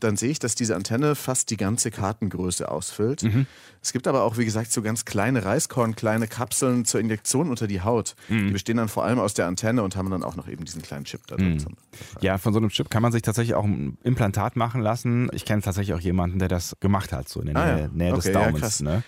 dann 0.00 0.16
sehe 0.16 0.30
ich, 0.30 0.38
dass 0.38 0.54
diese 0.54 0.76
Antenne 0.76 1.14
fast 1.14 1.50
die 1.50 1.56
ganze 1.56 1.90
Kartengröße 1.90 2.70
ausfüllt. 2.70 3.22
Mhm. 3.22 3.46
Es 3.82 3.92
gibt 3.92 4.06
aber 4.06 4.22
auch, 4.22 4.36
wie 4.36 4.44
gesagt, 4.44 4.72
so 4.72 4.82
ganz 4.82 5.04
kleine 5.04 5.44
Reiskorn, 5.44 5.96
kleine 5.96 6.28
Kapseln 6.28 6.84
zur 6.84 7.00
Injektion 7.00 7.50
unter 7.50 7.66
die 7.66 7.80
Haut. 7.80 8.14
Mhm. 8.28 8.48
Die 8.48 8.52
bestehen 8.52 8.76
dann 8.76 8.88
vor 8.88 9.04
allem 9.04 9.18
aus 9.18 9.34
der 9.34 9.46
Antenne 9.46 9.82
und 9.82 9.96
haben 9.96 10.10
dann 10.10 10.22
auch 10.22 10.36
noch 10.36 10.48
eben 10.48 10.64
diesen 10.64 10.82
kleinen 10.82 11.04
Chip 11.04 11.26
da 11.26 11.36
drin. 11.36 11.54
Mhm. 11.54 11.76
Ja, 12.20 12.38
von 12.38 12.52
so 12.52 12.58
einem 12.58 12.68
Chip 12.68 12.90
kann 12.90 13.02
man 13.02 13.12
sich 13.12 13.22
tatsächlich 13.22 13.54
auch 13.54 13.64
ein 13.64 13.96
Implantat 14.02 14.56
machen 14.56 14.80
lassen. 14.82 15.28
Ich 15.32 15.44
kenne 15.44 15.62
tatsächlich 15.62 15.94
auch 15.94 16.00
jemanden, 16.00 16.38
der 16.38 16.48
das 16.48 16.76
gemacht 16.80 17.12
hat, 17.12 17.28
so 17.28 17.40
in 17.40 17.46
der 17.46 17.56
ah, 17.56 17.74
Nähe, 17.74 17.80
ja. 17.82 17.88
Nähe 17.92 18.12
okay, 18.14 18.22
des 18.22 18.32
Daumens. 18.32 18.78
Ja, 18.80 18.84
ne? 18.84 19.02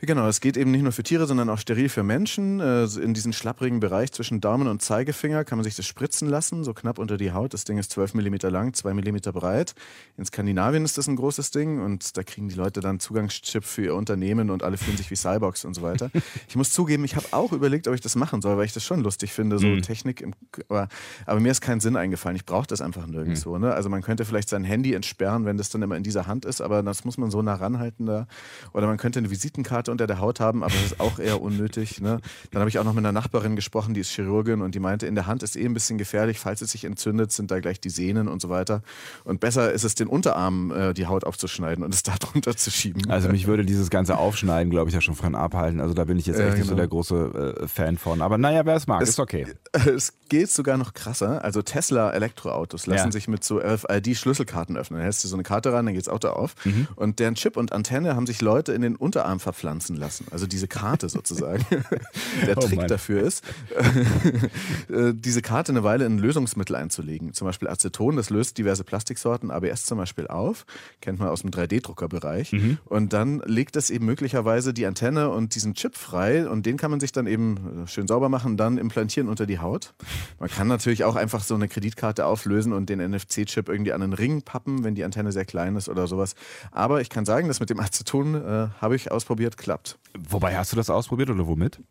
Genau, 0.00 0.28
es 0.28 0.40
geht 0.40 0.56
eben 0.56 0.70
nicht 0.70 0.82
nur 0.82 0.92
für 0.92 1.02
Tiere, 1.02 1.26
sondern 1.26 1.50
auch 1.50 1.58
steril 1.58 1.88
für 1.88 2.04
Menschen. 2.04 2.60
Äh, 2.60 2.84
in 2.84 3.14
diesem 3.14 3.32
schlapprigen 3.32 3.80
Bereich 3.80 4.12
zwischen 4.12 4.40
Daumen 4.40 4.68
und 4.68 4.80
Zeigefinger 4.80 5.44
kann 5.44 5.58
man 5.58 5.64
sich 5.64 5.74
das 5.74 5.86
spritzen 5.86 6.28
lassen, 6.28 6.62
so 6.62 6.72
knapp 6.72 7.00
unter 7.00 7.16
die 7.16 7.32
Haut. 7.32 7.52
Das 7.52 7.64
Ding 7.64 7.78
ist 7.78 7.90
12 7.90 8.14
mm 8.14 8.36
lang, 8.48 8.74
2 8.74 8.94
mm 8.94 9.16
breit. 9.32 9.74
In 10.16 10.24
Skandinavien 10.24 10.84
ist 10.84 10.98
das 10.98 11.08
ein 11.08 11.16
großes 11.16 11.50
Ding 11.50 11.80
und 11.80 12.16
da 12.16 12.22
kriegen 12.22 12.48
die 12.48 12.54
Leute 12.54 12.80
dann 12.80 13.00
Zugangschip 13.00 13.64
für 13.64 13.82
ihr 13.82 13.94
Unternehmen 13.96 14.50
und 14.50 14.62
alle 14.62 14.76
fühlen 14.76 14.96
sich 14.96 15.10
wie 15.10 15.16
Cyborgs 15.16 15.64
und 15.64 15.74
so 15.74 15.82
weiter. 15.82 16.10
Ich 16.48 16.56
muss 16.56 16.72
zugeben, 16.72 17.04
ich 17.04 17.16
habe 17.16 17.26
auch 17.32 17.52
überlegt, 17.52 17.88
ob 17.88 17.94
ich 17.94 18.00
das 18.00 18.14
machen 18.14 18.40
soll, 18.40 18.56
weil 18.56 18.64
ich 18.64 18.72
das 18.72 18.84
schon 18.84 19.00
lustig 19.00 19.32
finde, 19.32 19.58
so 19.58 19.66
mhm. 19.66 19.82
Technik. 19.82 20.20
Im, 20.20 20.34
aber, 20.68 20.88
aber, 21.26 21.40
mir 21.40 21.50
ist 21.50 21.60
kein 21.60 21.80
Sinn 21.80 21.96
eingefallen. 21.96 22.36
Ich 22.36 22.46
brauche 22.46 22.66
das 22.66 22.80
einfach 22.80 23.06
nirgendwo. 23.06 23.56
Mhm. 23.56 23.62
Ne? 23.62 23.74
Also 23.74 23.88
man 23.88 24.02
könnte 24.02 24.24
vielleicht 24.24 24.48
sein 24.48 24.64
Handy 24.64 24.94
entsperren, 24.94 25.44
wenn 25.44 25.56
das 25.56 25.70
dann 25.70 25.82
immer 25.82 25.96
in 25.96 26.02
dieser 26.04 26.26
Hand 26.26 26.44
ist, 26.44 26.60
aber 26.60 26.82
das 26.82 27.04
muss 27.04 27.18
man 27.18 27.30
so 27.30 27.42
nah 27.42 27.54
ranhalten 27.54 28.06
da. 28.06 28.28
Oder 28.72 28.86
man 28.86 28.96
könnte 28.96 29.18
eine 29.18 29.30
Visitenkarte 29.30 29.87
unter 29.88 30.06
der 30.06 30.20
Haut 30.20 30.40
haben, 30.40 30.62
aber 30.62 30.72
das 30.72 30.92
ist 30.92 31.00
auch 31.00 31.18
eher 31.18 31.40
unnötig. 31.40 32.00
Ne? 32.00 32.20
Dann 32.50 32.60
habe 32.60 32.68
ich 32.68 32.78
auch 32.78 32.84
noch 32.84 32.94
mit 32.94 33.04
einer 33.04 33.12
Nachbarin 33.12 33.56
gesprochen, 33.56 33.94
die 33.94 34.00
ist 34.00 34.10
Chirurgin 34.10 34.62
und 34.62 34.74
die 34.74 34.80
meinte, 34.80 35.06
in 35.06 35.14
der 35.14 35.26
Hand 35.26 35.42
ist 35.42 35.56
eh 35.56 35.64
ein 35.64 35.74
bisschen 35.74 35.98
gefährlich, 35.98 36.38
falls 36.38 36.60
es 36.60 36.72
sich 36.72 36.84
entzündet, 36.84 37.32
sind 37.32 37.50
da 37.50 37.60
gleich 37.60 37.80
die 37.80 37.90
Sehnen 37.90 38.28
und 38.28 38.40
so 38.40 38.48
weiter. 38.48 38.82
Und 39.24 39.40
besser 39.40 39.72
ist 39.72 39.84
es, 39.84 39.94
den 39.94 40.08
Unterarm 40.08 40.70
äh, 40.70 40.94
die 40.94 41.06
Haut 41.06 41.24
aufzuschneiden 41.24 41.84
und 41.84 41.94
es 41.94 42.02
da 42.08 42.14
drunter 42.16 42.56
zu 42.56 42.70
schieben. 42.70 43.10
Also 43.10 43.28
mich 43.28 43.46
würde 43.46 43.64
dieses 43.64 43.90
ganze 43.90 44.18
Aufschneiden, 44.18 44.70
glaube 44.70 44.88
ich, 44.88 44.94
ja 44.94 45.00
schon 45.00 45.14
von 45.14 45.34
abhalten. 45.34 45.80
Also 45.80 45.94
da 45.94 46.04
bin 46.04 46.18
ich 46.18 46.26
jetzt 46.26 46.38
echt 46.38 46.46
äh, 46.46 46.50
genau. 46.50 46.58
nicht 46.58 46.68
so 46.68 46.74
der 46.74 46.88
große 46.88 47.56
äh, 47.62 47.68
Fan 47.68 47.98
von. 47.98 48.22
Aber 48.22 48.38
naja, 48.38 48.64
wer 48.64 48.76
es 48.76 48.86
mag, 48.86 49.02
es, 49.02 49.10
ist 49.10 49.20
okay. 49.20 49.46
Es 49.88 50.14
geht 50.28 50.50
sogar 50.50 50.76
noch 50.76 50.92
krasser. 50.92 51.44
Also 51.44 51.62
Tesla 51.62 52.10
Elektroautos 52.10 52.86
lassen 52.86 53.06
ja. 53.06 53.12
sich 53.12 53.28
mit 53.28 53.44
so 53.44 53.58
RFID-Schlüsselkarten 53.58 54.76
öffnen. 54.76 54.98
Da 54.98 55.04
hältst 55.04 55.24
du 55.24 55.28
so 55.28 55.36
eine 55.36 55.42
Karte 55.42 55.72
ran, 55.72 55.86
dann 55.86 55.94
geht 55.94 56.06
das 56.06 56.12
Auto 56.12 56.28
auf. 56.28 56.54
Mhm. 56.64 56.88
Und 56.96 57.18
deren 57.18 57.34
Chip 57.34 57.56
und 57.56 57.72
Antenne 57.72 58.14
haben 58.16 58.26
sich 58.26 58.40
Leute 58.40 58.72
in 58.72 58.82
den 58.82 58.96
Unterarm 58.96 59.40
verpflanzen 59.78 59.96
lassen. 59.96 60.26
Also 60.30 60.46
diese 60.46 60.68
Karte 60.68 61.08
sozusagen. 61.08 61.64
Der 62.46 62.56
oh 62.56 62.60
Trick 62.60 62.78
Mann. 62.78 62.88
dafür 62.88 63.22
ist, 63.22 63.44
äh, 64.88 65.12
diese 65.14 65.42
Karte 65.42 65.72
eine 65.72 65.84
Weile 65.84 66.04
in 66.04 66.18
Lösungsmittel 66.18 66.76
einzulegen. 66.76 67.32
Zum 67.32 67.46
Beispiel 67.46 67.68
Aceton, 67.68 68.16
das 68.16 68.30
löst 68.30 68.58
diverse 68.58 68.84
Plastiksorten, 68.84 69.50
ABS 69.50 69.86
zum 69.86 69.98
Beispiel 69.98 70.26
auf, 70.26 70.66
kennt 71.00 71.18
man 71.18 71.28
aus 71.28 71.42
dem 71.42 71.50
3D-Druckerbereich. 71.50 72.52
Mhm. 72.52 72.78
Und 72.84 73.12
dann 73.12 73.40
legt 73.44 73.76
das 73.76 73.90
eben 73.90 74.06
möglicherweise 74.06 74.72
die 74.74 74.86
Antenne 74.86 75.30
und 75.30 75.54
diesen 75.54 75.74
Chip 75.74 75.96
frei 75.96 76.48
und 76.48 76.66
den 76.66 76.76
kann 76.76 76.90
man 76.90 77.00
sich 77.00 77.12
dann 77.12 77.26
eben 77.26 77.84
schön 77.86 78.06
sauber 78.06 78.28
machen, 78.28 78.56
dann 78.56 78.78
implantieren 78.78 79.28
unter 79.28 79.46
die 79.46 79.58
Haut. 79.58 79.94
Man 80.38 80.48
kann 80.48 80.68
natürlich 80.68 81.04
auch 81.04 81.16
einfach 81.16 81.42
so 81.42 81.54
eine 81.54 81.68
Kreditkarte 81.68 82.26
auflösen 82.26 82.72
und 82.72 82.88
den 82.88 83.00
NFC-Chip 83.00 83.68
irgendwie 83.68 83.92
an 83.92 84.02
einen 84.02 84.12
Ring 84.12 84.42
pappen, 84.42 84.84
wenn 84.84 84.94
die 84.94 85.04
Antenne 85.04 85.32
sehr 85.32 85.44
klein 85.44 85.76
ist 85.76 85.88
oder 85.88 86.06
sowas. 86.06 86.34
Aber 86.70 87.00
ich 87.00 87.10
kann 87.10 87.24
sagen, 87.24 87.48
das 87.48 87.60
mit 87.60 87.70
dem 87.70 87.80
Aceton 87.80 88.34
äh, 88.34 88.68
habe 88.80 88.96
ich 88.96 89.10
ausprobiert, 89.10 89.56
klappt. 89.68 89.98
Wobei 90.18 90.56
hast 90.56 90.72
du 90.72 90.76
das 90.76 90.88
ausprobiert 90.88 91.28
oder 91.28 91.46
womit? 91.46 91.82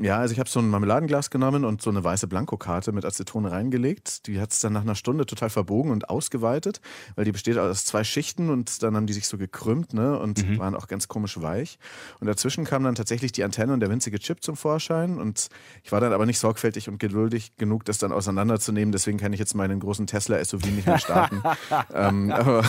Ja, 0.00 0.18
also 0.18 0.32
ich 0.32 0.40
habe 0.40 0.50
so 0.50 0.58
ein 0.58 0.68
Marmeladenglas 0.70 1.30
genommen 1.30 1.64
und 1.64 1.80
so 1.80 1.88
eine 1.88 2.02
weiße 2.02 2.26
Blankokarte 2.26 2.90
mit 2.90 3.04
Acetone 3.04 3.52
reingelegt. 3.52 4.26
Die 4.26 4.40
hat 4.40 4.50
es 4.50 4.58
dann 4.58 4.72
nach 4.72 4.80
einer 4.82 4.96
Stunde 4.96 5.24
total 5.24 5.50
verbogen 5.50 5.92
und 5.92 6.10
ausgeweitet, 6.10 6.80
weil 7.14 7.24
die 7.24 7.30
besteht 7.30 7.58
aus 7.58 7.84
zwei 7.84 8.02
Schichten 8.02 8.50
und 8.50 8.82
dann 8.82 8.96
haben 8.96 9.06
die 9.06 9.12
sich 9.12 9.28
so 9.28 9.38
gekrümmt 9.38 9.94
ne, 9.94 10.18
und 10.18 10.44
mhm. 10.44 10.58
waren 10.58 10.74
auch 10.74 10.88
ganz 10.88 11.06
komisch 11.06 11.40
weich. 11.40 11.78
Und 12.18 12.26
dazwischen 12.26 12.64
kam 12.64 12.82
dann 12.82 12.96
tatsächlich 12.96 13.30
die 13.30 13.44
Antenne 13.44 13.72
und 13.72 13.78
der 13.78 13.88
winzige 13.88 14.18
Chip 14.18 14.42
zum 14.42 14.56
Vorschein. 14.56 15.20
Und 15.20 15.46
ich 15.84 15.92
war 15.92 16.00
dann 16.00 16.12
aber 16.12 16.26
nicht 16.26 16.40
sorgfältig 16.40 16.88
und 16.88 16.98
geduldig 16.98 17.54
genug, 17.56 17.84
das 17.84 17.98
dann 17.98 18.10
auseinanderzunehmen. 18.10 18.90
Deswegen 18.90 19.18
kann 19.18 19.32
ich 19.32 19.38
jetzt 19.38 19.54
meinen 19.54 19.78
großen 19.78 20.08
Tesla 20.08 20.44
SUV 20.44 20.66
nicht 20.66 20.88
mehr 20.88 20.98
starten. 20.98 21.40
ähm, 21.94 22.32
aber 22.32 22.64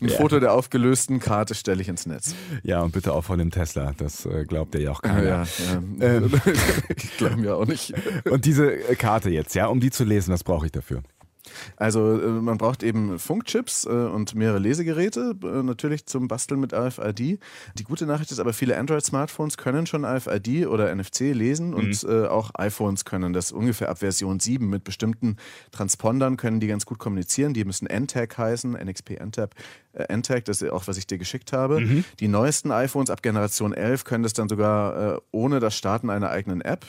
ein 0.00 0.08
ja. 0.08 0.16
Foto 0.16 0.40
der 0.40 0.54
aufgelösten 0.54 1.20
Karte 1.20 1.54
stelle 1.54 1.82
ich 1.82 1.88
ins 1.88 2.04
Netz. 2.04 2.34
Ja, 2.64 2.82
und 2.82 2.90
bitte 2.90 3.12
auch 3.12 3.22
von 3.22 3.38
dem 3.38 3.52
Tesla. 3.52 3.92
Das 3.96 4.26
äh, 4.26 4.44
glaubt 4.44 4.74
ihr 4.74 4.80
ja 4.80 4.90
auch 4.90 5.02
keiner. 5.02 5.22
Ja, 5.22 5.42
ja. 5.44 5.82
Ähm, 6.00 6.31
ich 6.96 7.16
glaube 7.16 7.36
mir 7.36 7.56
auch 7.56 7.66
nicht. 7.66 7.94
Und 8.30 8.44
diese 8.44 8.76
Karte 8.96 9.30
jetzt, 9.30 9.54
ja, 9.54 9.66
um 9.66 9.80
die 9.80 9.90
zu 9.90 10.04
lesen, 10.04 10.32
was 10.32 10.44
brauche 10.44 10.66
ich 10.66 10.72
dafür? 10.72 11.02
Also 11.76 12.20
äh, 12.20 12.26
man 12.26 12.58
braucht 12.58 12.82
eben 12.82 13.18
Funkchips 13.18 13.84
äh, 13.84 13.88
und 13.88 14.34
mehrere 14.34 14.58
Lesegeräte, 14.58 15.34
äh, 15.42 15.62
natürlich 15.62 16.06
zum 16.06 16.28
Basteln 16.28 16.60
mit 16.60 16.72
RFID. 16.72 17.18
Die 17.74 17.84
gute 17.84 18.06
Nachricht 18.06 18.30
ist 18.30 18.38
aber, 18.38 18.52
viele 18.52 18.78
Android-Smartphones 18.78 19.56
können 19.56 19.86
schon 19.86 20.04
RFID 20.04 20.66
oder 20.66 20.94
NFC 20.94 21.32
lesen 21.32 21.70
mhm. 21.70 21.74
und 21.74 22.06
auch 22.28 22.50
iPhones 22.54 23.04
können 23.04 23.32
das 23.32 23.52
ungefähr 23.52 23.88
ab 23.88 23.98
Version 23.98 24.40
7 24.40 24.68
mit 24.68 24.84
bestimmten 24.84 25.36
Transpondern 25.70 26.36
können 26.36 26.60
die 26.60 26.66
ganz 26.66 26.86
gut 26.86 26.98
kommunizieren. 26.98 27.54
Die 27.54 27.64
müssen 27.64 27.86
NTAG 27.86 28.36
heißen, 28.36 28.72
NXP 28.72 29.20
NTAG, 29.20 29.50
NTAG, 30.08 30.44
das 30.44 30.62
ist 30.62 30.70
auch, 30.70 30.86
was 30.86 30.96
ich 30.96 31.06
dir 31.06 31.18
geschickt 31.18 31.52
habe. 31.52 31.80
Mhm. 31.80 32.04
Die 32.20 32.28
neuesten 32.28 32.70
iPhones 32.70 33.10
ab 33.10 33.22
Generation 33.22 33.72
11 33.72 34.04
können 34.04 34.22
das 34.22 34.32
dann 34.32 34.48
sogar 34.48 35.22
ohne 35.30 35.60
das 35.60 35.76
Starten 35.76 36.10
einer 36.10 36.30
eigenen 36.30 36.60
App. 36.60 36.84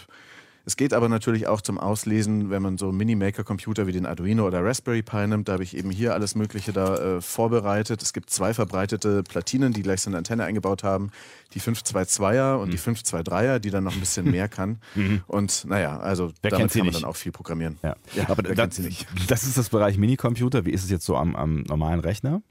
Es 0.65 0.77
geht 0.77 0.93
aber 0.93 1.09
natürlich 1.09 1.47
auch 1.47 1.59
zum 1.59 1.77
Auslesen, 1.77 2.49
wenn 2.49 2.61
man 2.61 2.77
so 2.77 2.93
Mini-Maker-Computer 2.93 3.85
wie 3.85 3.91
den 3.91 4.05
Arduino 4.05 4.47
oder 4.47 4.63
Raspberry 4.63 5.01
Pi 5.01 5.27
nimmt. 5.27 5.49
Da 5.49 5.53
habe 5.53 5.63
ich 5.63 5.75
eben 5.75 5.91
hier 5.91 6.13
alles 6.13 6.35
Mögliche 6.35 6.71
da 6.71 7.17
äh, 7.17 7.21
vorbereitet. 7.21 8.01
Es 8.01 8.13
gibt 8.13 8.29
zwei 8.29 8.53
verbreitete 8.53 9.23
Platinen, 9.23 9.73
die 9.73 9.81
gleich 9.81 10.01
so 10.01 10.09
eine 10.09 10.17
Antenne 10.17 10.45
eingebaut 10.45 10.83
haben. 10.83 11.11
Die 11.53 11.59
522er 11.59 12.55
und 12.55 12.69
mhm. 12.69 12.71
die 12.71 12.79
523er, 12.79 13.59
die 13.59 13.71
dann 13.71 13.83
noch 13.83 13.93
ein 13.93 13.99
bisschen 13.99 14.29
mehr 14.29 14.47
kann. 14.47 14.79
Mhm. 14.95 15.23
Und 15.27 15.65
naja, 15.65 15.99
also 15.99 16.31
wer 16.41 16.51
damit 16.51 16.71
kann 16.71 16.85
man 16.85 16.93
dann 16.93 17.05
auch 17.05 17.15
viel 17.15 17.31
programmieren. 17.31 17.79
Ja. 17.81 17.95
ja 18.13 18.29
aber 18.29 18.43
das, 18.43 18.79
das, 19.27 19.43
ist 19.43 19.57
das 19.57 19.69
Bereich 19.69 19.97
Minicomputer. 19.97 20.65
Wie 20.65 20.71
ist 20.71 20.83
es 20.83 20.91
jetzt 20.91 21.05
so 21.05 21.15
am, 21.15 21.35
am 21.35 21.61
normalen 21.61 21.99
Rechner? 21.99 22.41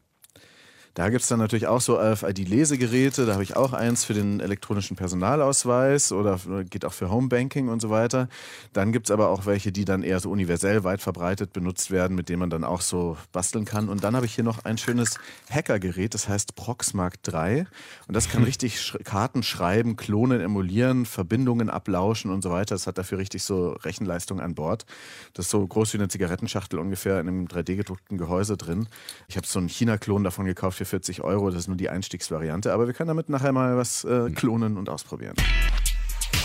Da 0.95 1.09
gibt 1.09 1.23
es 1.23 1.29
dann 1.29 1.39
natürlich 1.39 1.69
auch 1.69 1.81
so 1.81 1.99
RFID-Lesegeräte. 1.99 3.25
Da 3.25 3.33
habe 3.33 3.43
ich 3.43 3.57
auch 3.57 3.73
eins 3.73 4.05
für 4.05 4.13
den 4.13 4.41
elektronischen 4.41 4.95
Personalausweis 4.95 6.13
oder 6.13 6.39
geht 6.69 6.85
auch 6.85 6.93
für 6.93 7.11
Homebanking 7.11 7.69
und 7.69 7.81
so 7.81 7.89
weiter. 7.89 8.29
Dann 8.75 8.93
gibt 8.93 9.07
es 9.07 9.11
aber 9.11 9.29
auch 9.29 9.47
welche, 9.47 9.73
die 9.73 9.87
dann 9.87 10.03
eher 10.03 10.21
so 10.21 10.31
universell 10.31 10.85
weit 10.85 11.01
verbreitet 11.01 11.55
benutzt 11.55 11.91
werden, 11.91 12.15
mit 12.15 12.29
denen 12.29 12.41
man 12.41 12.51
dann 12.51 12.63
auch 12.63 12.83
so 12.83 13.17
basteln 13.33 13.65
kann. 13.65 13.89
Und 13.89 14.05
dann 14.05 14.15
habe 14.15 14.27
ich 14.27 14.35
hier 14.35 14.45
noch 14.45 14.67
ein 14.67 14.77
schönes 14.77 15.19
Hackergerät, 15.51 16.13
das 16.13 16.29
heißt 16.29 16.57
Proxmark 16.57 17.23
3. 17.23 17.67
Und 18.07 18.15
das 18.15 18.29
kann 18.29 18.41
hm. 18.41 18.45
richtig 18.45 18.79
sch 18.79 18.99
Karten 19.05 19.43
schreiben, 19.43 19.97
klonen, 19.97 20.43
emulieren, 20.43 21.07
Verbindungen 21.07 21.71
ablauschen 21.71 22.31
und 22.31 22.43
so 22.43 22.51
weiter. 22.51 22.75
Das 22.75 22.87
hat 22.87 22.99
dafür 22.99 23.17
richtig 23.17 23.45
so 23.45 23.71
Rechenleistung 23.83 24.41
an 24.41 24.55
Bord. 24.55 24.85
Das 25.33 25.47
ist 25.47 25.51
so 25.51 25.67
groß 25.67 25.95
wie 25.95 25.99
eine 25.99 26.09
Zigarettenschachtel 26.09 26.79
ungefähr 26.79 27.19
in 27.19 27.29
einem 27.29 27.47
3D-gedruckten 27.47 28.19
Gehäuse 28.19 28.59
drin. 28.59 28.89
Ich 29.29 29.39
habe 29.39 29.47
so 29.47 29.59
einen 29.59 29.69
China-Klon 29.69 30.23
davon 30.23 30.45
gekauft 30.45 30.82
für 30.85 30.93
40 30.93 31.23
Euro. 31.23 31.51
Das 31.51 31.61
ist 31.61 31.69
nur 31.69 31.77
die 31.77 31.89
Einstiegsvariante. 31.89 32.73
Aber 32.73 32.87
wir 32.87 32.95
können 32.95 33.09
damit 33.09 33.29
nachher 33.29 33.53
mal 33.53 33.77
was 33.77 34.05
äh, 34.05 34.31
klonen 34.31 34.77
und 34.77 34.89
ausprobieren. 34.89 35.35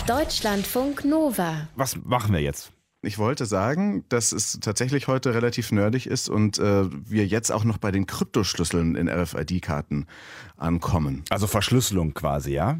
Deutschlandfunk 0.06 1.04
Nova. 1.04 1.68
Was 1.76 1.96
machen 1.96 2.32
wir 2.32 2.40
jetzt? 2.40 2.72
Ich 3.02 3.18
wollte 3.18 3.46
sagen, 3.46 4.04
dass 4.08 4.32
es 4.32 4.58
tatsächlich 4.60 5.06
heute 5.06 5.32
relativ 5.32 5.70
nerdig 5.70 6.08
ist 6.08 6.28
und 6.28 6.58
äh, 6.58 6.86
wir 6.90 7.26
jetzt 7.26 7.52
auch 7.52 7.62
noch 7.62 7.78
bei 7.78 7.92
den 7.92 8.06
Kryptoschlüsseln 8.06 8.96
in 8.96 9.08
RFID-Karten 9.08 10.06
ankommen. 10.56 11.22
Also 11.30 11.46
Verschlüsselung 11.46 12.14
quasi, 12.14 12.54
ja? 12.54 12.78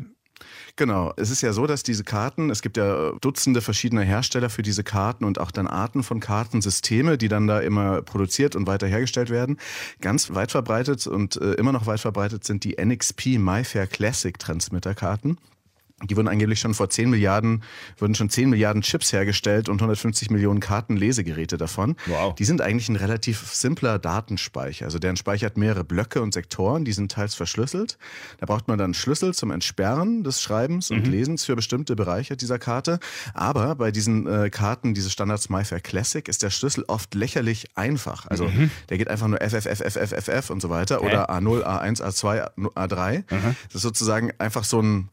Genau. 0.78 1.12
Es 1.16 1.30
ist 1.30 1.42
ja 1.42 1.52
so, 1.52 1.66
dass 1.66 1.82
diese 1.82 2.04
Karten, 2.04 2.50
es 2.50 2.62
gibt 2.62 2.76
ja 2.76 3.10
Dutzende 3.20 3.62
verschiedene 3.62 4.02
Hersteller 4.02 4.48
für 4.48 4.62
diese 4.62 4.84
Karten 4.84 5.24
und 5.24 5.40
auch 5.40 5.50
dann 5.50 5.66
Arten 5.66 6.04
von 6.04 6.20
Kartensysteme, 6.20 7.18
die 7.18 7.26
dann 7.26 7.48
da 7.48 7.58
immer 7.58 8.00
produziert 8.00 8.54
und 8.54 8.68
weiter 8.68 8.86
hergestellt 8.86 9.28
werden. 9.28 9.58
Ganz 10.00 10.32
weit 10.32 10.52
verbreitet 10.52 11.04
und 11.08 11.34
äh, 11.34 11.54
immer 11.54 11.72
noch 11.72 11.86
weit 11.86 11.98
verbreitet 11.98 12.44
sind 12.44 12.62
die 12.62 12.76
NXP 12.80 13.38
MyFair 13.38 13.88
Classic 13.88 14.38
Transmitterkarten. 14.38 15.38
Die 16.04 16.16
wurden 16.16 16.28
angeblich 16.28 16.60
schon 16.60 16.74
vor 16.74 16.88
10 16.88 17.10
Milliarden, 17.10 17.64
wurden 17.98 18.14
schon 18.14 18.30
10 18.30 18.50
Milliarden 18.50 18.82
Chips 18.82 19.12
hergestellt 19.12 19.68
und 19.68 19.76
150 19.76 20.30
Millionen 20.30 20.60
Kartenlesegeräte 20.60 21.56
davon. 21.56 21.96
Wow. 22.06 22.36
Die 22.36 22.44
sind 22.44 22.60
eigentlich 22.60 22.88
ein 22.88 22.94
relativ 22.94 23.52
simpler 23.52 23.98
Datenspeicher. 23.98 24.84
Also 24.84 25.00
deren 25.00 25.16
Speicher 25.16 25.46
hat 25.46 25.56
mehrere 25.56 25.82
Blöcke 25.82 26.22
und 26.22 26.34
Sektoren, 26.34 26.84
die 26.84 26.92
sind 26.92 27.10
teils 27.10 27.34
verschlüsselt. 27.34 27.98
Da 28.38 28.46
braucht 28.46 28.68
man 28.68 28.78
dann 28.78 28.94
Schlüssel 28.94 29.34
zum 29.34 29.50
Entsperren 29.50 30.22
des 30.22 30.40
Schreibens 30.40 30.92
und 30.92 31.06
mhm. 31.06 31.12
Lesens 31.12 31.44
für 31.44 31.56
bestimmte 31.56 31.96
Bereiche 31.96 32.36
dieser 32.36 32.60
Karte. 32.60 33.00
Aber 33.34 33.74
bei 33.74 33.90
diesen 33.90 34.28
äh, 34.28 34.50
Karten, 34.50 34.94
diese 34.94 35.10
Standards 35.10 35.48
MyFair 35.48 35.80
Classic, 35.80 36.28
ist 36.28 36.44
der 36.44 36.50
Schlüssel 36.50 36.84
oft 36.86 37.16
lächerlich 37.16 37.66
einfach. 37.74 38.26
Also 38.26 38.46
mhm. 38.46 38.70
der 38.88 38.98
geht 38.98 39.08
einfach 39.08 39.26
nur 39.26 39.40
FFFFFFF 39.40 40.50
und 40.50 40.62
so 40.62 40.70
weiter 40.70 40.98
okay. 40.98 41.08
oder 41.08 41.30
A0, 41.30 41.64
A1, 41.64 42.00
A2, 42.00 42.50
A3. 42.56 43.18
Mhm. 43.18 43.56
Das 43.66 43.74
ist 43.74 43.82
sozusagen 43.82 44.30
einfach 44.38 44.62
so 44.62 44.80
ein 44.80 45.08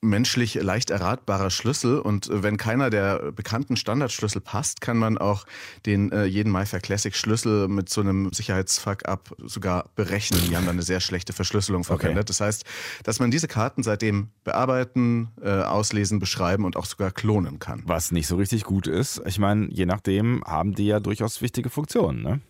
menschlich 0.00 0.54
leicht 0.54 0.90
erratbarer 0.90 1.50
Schlüssel 1.50 1.98
und 1.98 2.28
äh, 2.28 2.42
wenn 2.42 2.56
keiner 2.56 2.90
der 2.90 3.32
bekannten 3.32 3.76
Standardschlüssel 3.76 4.40
passt, 4.40 4.80
kann 4.80 4.96
man 4.96 5.18
auch 5.18 5.44
den 5.86 6.12
äh, 6.12 6.24
jeden 6.24 6.52
MyFair 6.52 6.80
Classic 6.80 7.14
Schlüssel 7.14 7.68
mit 7.68 7.88
so 7.88 8.00
einem 8.00 8.32
Sicherheitsfuck-up 8.32 9.34
sogar 9.44 9.90
berechnen. 9.94 10.40
Die 10.48 10.56
haben 10.56 10.66
dann 10.66 10.76
eine 10.76 10.82
sehr 10.82 11.00
schlechte 11.00 11.32
Verschlüsselung 11.32 11.84
verwendet. 11.84 12.18
Okay. 12.18 12.26
Das 12.26 12.40
heißt, 12.40 12.64
dass 13.04 13.20
man 13.20 13.30
diese 13.30 13.48
Karten 13.48 13.82
seitdem 13.82 14.28
bearbeiten, 14.44 15.28
äh, 15.42 15.50
auslesen, 15.50 16.18
beschreiben 16.18 16.64
und 16.64 16.76
auch 16.76 16.86
sogar 16.86 17.10
klonen 17.10 17.58
kann. 17.58 17.82
Was 17.86 18.12
nicht 18.12 18.26
so 18.26 18.36
richtig 18.36 18.64
gut 18.64 18.86
ist. 18.86 19.20
Ich 19.26 19.38
meine, 19.38 19.68
je 19.70 19.86
nachdem 19.86 20.42
haben 20.44 20.74
die 20.74 20.86
ja 20.86 21.00
durchaus 21.00 21.42
wichtige 21.42 21.70
Funktionen, 21.70 22.22
ne? 22.22 22.40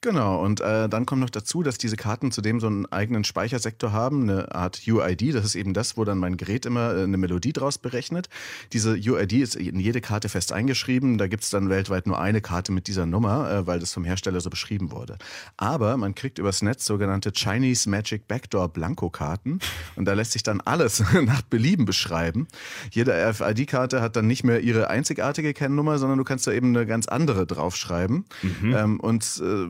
Genau, 0.00 0.40
und 0.44 0.60
äh, 0.60 0.88
dann 0.88 1.06
kommt 1.06 1.20
noch 1.20 1.30
dazu, 1.30 1.64
dass 1.64 1.76
diese 1.76 1.96
Karten 1.96 2.30
zudem 2.30 2.60
so 2.60 2.68
einen 2.68 2.86
eigenen 2.86 3.24
Speichersektor 3.24 3.92
haben, 3.92 4.22
eine 4.22 4.54
Art 4.54 4.82
UID. 4.86 5.34
Das 5.34 5.44
ist 5.44 5.56
eben 5.56 5.74
das, 5.74 5.96
wo 5.96 6.04
dann 6.04 6.18
mein 6.18 6.36
Gerät 6.36 6.66
immer 6.66 6.94
äh, 6.94 7.02
eine 7.02 7.16
Melodie 7.16 7.52
draus 7.52 7.78
berechnet. 7.78 8.28
Diese 8.72 8.92
UID 8.92 9.32
ist 9.32 9.56
in 9.56 9.80
jede 9.80 10.00
Karte 10.00 10.28
fest 10.28 10.52
eingeschrieben. 10.52 11.18
Da 11.18 11.26
gibt's 11.26 11.50
dann 11.50 11.68
weltweit 11.68 12.06
nur 12.06 12.20
eine 12.20 12.40
Karte 12.40 12.70
mit 12.70 12.86
dieser 12.86 13.06
Nummer, 13.06 13.50
äh, 13.50 13.66
weil 13.66 13.80
das 13.80 13.92
vom 13.92 14.04
Hersteller 14.04 14.40
so 14.40 14.50
beschrieben 14.50 14.92
wurde. 14.92 15.18
Aber 15.56 15.96
man 15.96 16.14
kriegt 16.14 16.38
übers 16.38 16.62
Netz 16.62 16.84
sogenannte 16.84 17.32
Chinese 17.32 17.90
Magic 17.90 18.28
Backdoor 18.28 18.68
Blanko-Karten 18.68 19.58
und 19.96 20.04
da 20.04 20.12
lässt 20.12 20.32
sich 20.32 20.44
dann 20.44 20.60
alles 20.60 21.02
nach 21.22 21.42
Belieben 21.42 21.86
beschreiben. 21.86 22.46
Jede 22.92 23.12
RFID-Karte 23.12 24.00
hat 24.00 24.14
dann 24.14 24.28
nicht 24.28 24.44
mehr 24.44 24.60
ihre 24.60 24.90
einzigartige 24.90 25.54
Kennnummer, 25.54 25.98
sondern 25.98 26.18
du 26.18 26.24
kannst 26.24 26.46
da 26.46 26.52
eben 26.52 26.68
eine 26.68 26.86
ganz 26.86 27.08
andere 27.08 27.46
draufschreiben. 27.46 28.26
Mhm. 28.42 28.76
Ähm, 28.76 29.00
und 29.00 29.42
äh, 29.42 29.68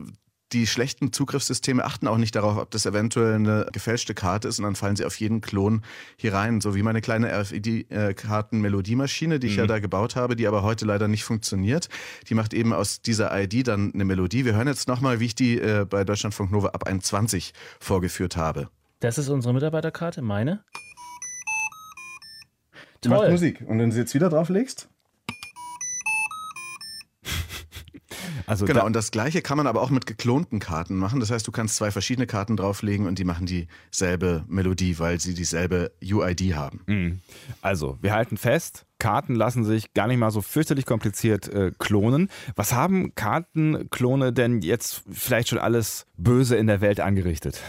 die 0.51 0.67
schlechten 0.67 1.13
Zugriffssysteme 1.13 1.83
achten 1.83 2.07
auch 2.07 2.17
nicht 2.17 2.35
darauf, 2.35 2.57
ob 2.57 2.71
das 2.71 2.85
eventuell 2.85 3.35
eine 3.35 3.67
gefälschte 3.71 4.13
Karte 4.13 4.47
ist 4.47 4.59
und 4.59 4.65
dann 4.65 4.75
fallen 4.75 4.95
sie 4.95 5.05
auf 5.05 5.19
jeden 5.19 5.41
Klon 5.41 5.83
hier 6.17 6.33
rein. 6.33 6.61
So 6.61 6.75
wie 6.75 6.83
meine 6.83 7.01
kleine 7.01 7.31
RFID-Karten-Melodiemaschine, 7.31 9.39
die 9.39 9.47
ich 9.47 9.53
mhm. 9.53 9.59
ja 9.59 9.67
da 9.67 9.79
gebaut 9.79 10.15
habe, 10.15 10.35
die 10.35 10.47
aber 10.47 10.63
heute 10.63 10.85
leider 10.85 11.07
nicht 11.07 11.23
funktioniert. 11.23 11.89
Die 12.29 12.33
macht 12.33 12.53
eben 12.53 12.73
aus 12.73 13.01
dieser 13.01 13.37
ID 13.39 13.67
dann 13.67 13.93
eine 13.93 14.05
Melodie. 14.05 14.45
Wir 14.45 14.55
hören 14.55 14.67
jetzt 14.67 14.87
nochmal, 14.87 15.19
wie 15.19 15.25
ich 15.25 15.35
die 15.35 15.59
äh, 15.59 15.85
bei 15.87 16.03
Deutschlandfunk 16.03 16.51
Nova 16.51 16.69
ab 16.69 16.85
21 16.85 17.53
vorgeführt 17.79 18.35
habe. 18.35 18.69
Das 18.99 19.17
ist 19.17 19.29
unsere 19.29 19.53
Mitarbeiterkarte, 19.53 20.21
meine. 20.21 20.63
Die 23.03 23.07
Toll. 23.07 23.17
macht 23.17 23.31
Musik. 23.31 23.63
Und 23.65 23.79
wenn 23.79 23.89
du 23.89 23.93
sie 23.93 24.01
jetzt 24.01 24.13
wieder 24.13 24.29
drauflegst? 24.29 24.89
Also 28.49 28.65
genau, 28.65 28.79
da 28.79 28.85
und 28.87 28.93
das 28.93 29.11
gleiche 29.11 29.43
kann 29.43 29.57
man 29.57 29.67
aber 29.67 29.79
auch 29.79 29.91
mit 29.91 30.07
geklonten 30.07 30.59
Karten 30.59 30.95
machen. 30.95 31.19
Das 31.19 31.29
heißt, 31.29 31.47
du 31.47 31.51
kannst 31.51 31.75
zwei 31.75 31.91
verschiedene 31.91 32.25
Karten 32.25 32.57
drauflegen 32.57 33.05
und 33.05 33.19
die 33.19 33.23
machen 33.23 33.45
dieselbe 33.45 34.43
Melodie, 34.47 34.97
weil 34.97 35.19
sie 35.19 35.35
dieselbe 35.35 35.91
UID 36.01 36.55
haben. 36.55 36.81
Mhm. 36.87 37.19
Also, 37.61 37.99
wir 38.01 38.11
halten 38.11 38.37
fest, 38.37 38.87
Karten 38.97 39.35
lassen 39.35 39.65
sich 39.65 39.93
gar 39.93 40.07
nicht 40.07 40.17
mal 40.17 40.31
so 40.31 40.41
fürchterlich 40.41 40.87
kompliziert 40.87 41.47
äh, 41.47 41.71
klonen. 41.77 42.29
Was 42.55 42.73
haben 42.73 43.13
Kartenklone 43.13 44.33
denn 44.33 44.63
jetzt 44.63 45.03
vielleicht 45.11 45.49
schon 45.49 45.59
alles 45.59 46.07
Böse 46.17 46.55
in 46.55 46.65
der 46.65 46.81
Welt 46.81 46.99
angerichtet? 46.99 47.61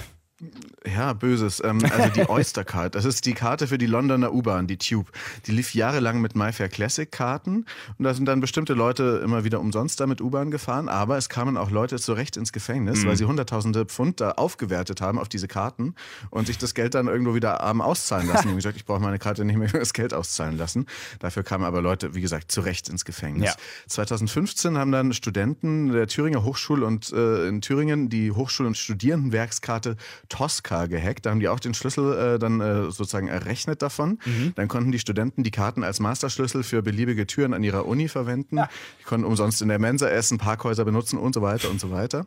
Ja, 0.87 1.13
Böses. 1.13 1.63
Ähm, 1.63 1.81
also 1.91 2.09
die 2.09 2.21
Oyster 2.29 2.65
Card, 2.65 2.95
das 2.95 3.05
ist 3.05 3.27
die 3.27 3.35
Karte 3.35 3.67
für 3.67 3.77
die 3.77 3.87
Londoner 3.87 4.33
U-Bahn, 4.33 4.67
die 4.67 4.79
Tube. 4.79 5.11
Die 5.47 5.53
lief 5.53 5.75
jahrelang 5.75 6.21
mit 6.21 6.35
MyFair 6.35 6.69
Classic 6.69 7.11
Karten 7.11 7.67
und 7.99 8.05
da 8.05 8.15
sind 8.15 8.25
dann 8.25 8.41
bestimmte 8.41 8.73
Leute 8.73 9.21
immer 9.23 9.45
wieder 9.45 9.61
umsonst 9.61 10.01
damit 10.01 10.21
U-Bahn 10.23 10.51
gefahren, 10.51 10.89
aber 10.89 11.19
es 11.19 11.29
kamen 11.29 11.59
auch 11.59 11.71
Leute 11.71 11.99
zu 11.99 12.15
Recht 12.15 12.39
ins 12.39 12.53
Gefängnis, 12.53 13.03
mhm. 13.05 13.09
weil 13.09 13.17
sie 13.17 13.27
hunderttausende 13.27 13.85
Pfund 13.85 14.21
da 14.21 14.33
aufgewertet 14.33 15.03
haben 15.03 15.19
auf 15.19 15.29
diese 15.29 15.49
Karten 15.49 15.95
und 16.31 16.47
sich 16.47 16.57
das 16.57 16.75
Geld 16.75 16.95
dann 16.95 17.07
irgendwo 17.07 17.35
wieder 17.35 17.61
arm 17.61 17.83
auszahlen 17.83 18.27
lassen. 18.27 18.49
und 18.49 18.57
gesagt, 18.57 18.77
ich 18.77 18.87
brauche 18.87 19.01
meine 19.01 19.19
Karte 19.19 19.45
nicht 19.45 19.57
mehr 19.57 19.69
das 19.73 19.93
Geld 19.93 20.15
auszahlen 20.15 20.57
lassen. 20.57 20.87
Dafür 21.19 21.43
kamen 21.43 21.65
aber 21.65 21.83
Leute, 21.83 22.15
wie 22.15 22.23
gesagt, 22.23 22.51
zu 22.51 22.63
Recht 22.63 22.89
ins 22.89 23.05
Gefängnis. 23.05 23.51
Ja. 23.51 23.55
2015 23.89 24.79
haben 24.79 24.93
dann 24.93 25.13
Studenten 25.13 25.93
der 25.93 26.07
Thüringer 26.07 26.45
Hochschule 26.45 26.87
und 26.87 27.13
äh, 27.13 27.47
in 27.47 27.61
Thüringen 27.61 28.09
die 28.09 28.33
Hochschul- 28.33 28.67
und 28.67 28.79
Studierendenwerkskarte 28.79 29.97
Tosca 30.31 30.87
gehackt. 30.87 31.27
Da 31.27 31.31
haben 31.31 31.41
die 31.41 31.49
auch 31.49 31.61
den 31.61 31.75
Schlüssel 31.75 32.37
äh, 32.37 32.39
dann 32.39 32.61
äh, 32.61 32.85
sozusagen 32.85 33.29
errechnet 33.29 33.83
davon. 33.83 34.19
Mhm. 34.25 34.53
Dann 34.55 34.69
konnten 34.69 34.91
die 34.93 34.99
Studenten 34.99 35.43
die 35.43 35.51
Karten 35.51 35.85
als 35.85 36.01
Masterschlüssel 36.01 36.63
für 36.63 36.81
beliebige 36.81 37.27
Türen 37.27 37.53
an 37.53 37.63
ihrer 37.63 37.85
Uni 37.87 38.09
verwenden. 38.09 38.57
Ja. 38.57 38.71
Die 39.01 39.05
konnten 39.05 39.27
umsonst 39.27 39.61
in 39.61 39.69
der 39.69 39.79
Mensa 39.79 40.09
essen, 40.09 40.39
Parkhäuser 40.39 40.87
benutzen 40.87 41.19
und 41.19 41.35
so 41.35 41.43
weiter 41.43 41.69
und 41.69 41.81
so 41.81 41.91
weiter. 41.91 42.27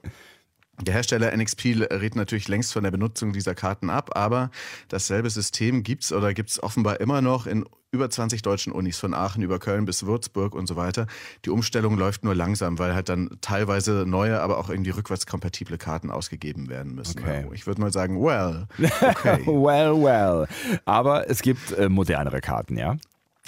Der 0.82 0.94
Hersteller 0.94 1.36
NXP 1.36 1.66
rät 1.92 2.16
natürlich 2.16 2.48
längst 2.48 2.74
von 2.74 2.84
der 2.84 2.92
Benutzung 2.92 3.32
dieser 3.32 3.54
Karten 3.54 3.90
ab, 3.90 4.18
aber 4.18 4.50
dasselbe 4.88 5.30
System 5.30 5.84
gibt 5.84 6.04
es 6.04 6.12
oder 6.12 6.34
gibt 6.34 6.50
es 6.50 6.62
offenbar 6.62 7.00
immer 7.00 7.22
noch 7.22 7.46
in 7.46 7.66
über 7.92 8.10
20 8.10 8.42
deutschen 8.42 8.74
Unis, 8.74 8.98
von 8.98 9.14
Aachen 9.14 9.44
über 9.44 9.60
Köln 9.60 9.86
bis 9.86 10.04
Würzburg 10.04 10.56
und 10.56 10.66
so 10.66 10.76
weiter. 10.76 11.06
Die 11.46 11.52
Umstellung 11.52 11.96
läuft 11.96 12.24
nur 12.24 12.34
langsam, 12.34 12.80
weil 12.80 12.96
halt 12.96 13.08
dann 13.08 13.38
teilweise 13.42 14.06
neue, 14.08 14.42
aber 14.42 14.58
auch 14.58 14.70
irgendwie 14.70 14.90
rückwärtskompatible 14.90 15.78
Karten 15.78 16.10
ausgegeben 16.10 16.70
werden 16.70 16.96
müssen. 16.96 17.20
Okay. 17.20 17.46
Ich 17.54 17.68
würde 17.68 17.80
mal 17.80 17.94
sagen, 17.94 18.20
well, 18.20 18.68
okay. 19.02 19.44
well, 19.46 19.94
well. 19.94 20.48
Aber 20.86 21.30
es 21.30 21.44
gibt 21.44 21.72
äh, 21.74 21.88
modernere 21.88 22.42
Karten, 22.42 22.78
ja? 22.78 22.98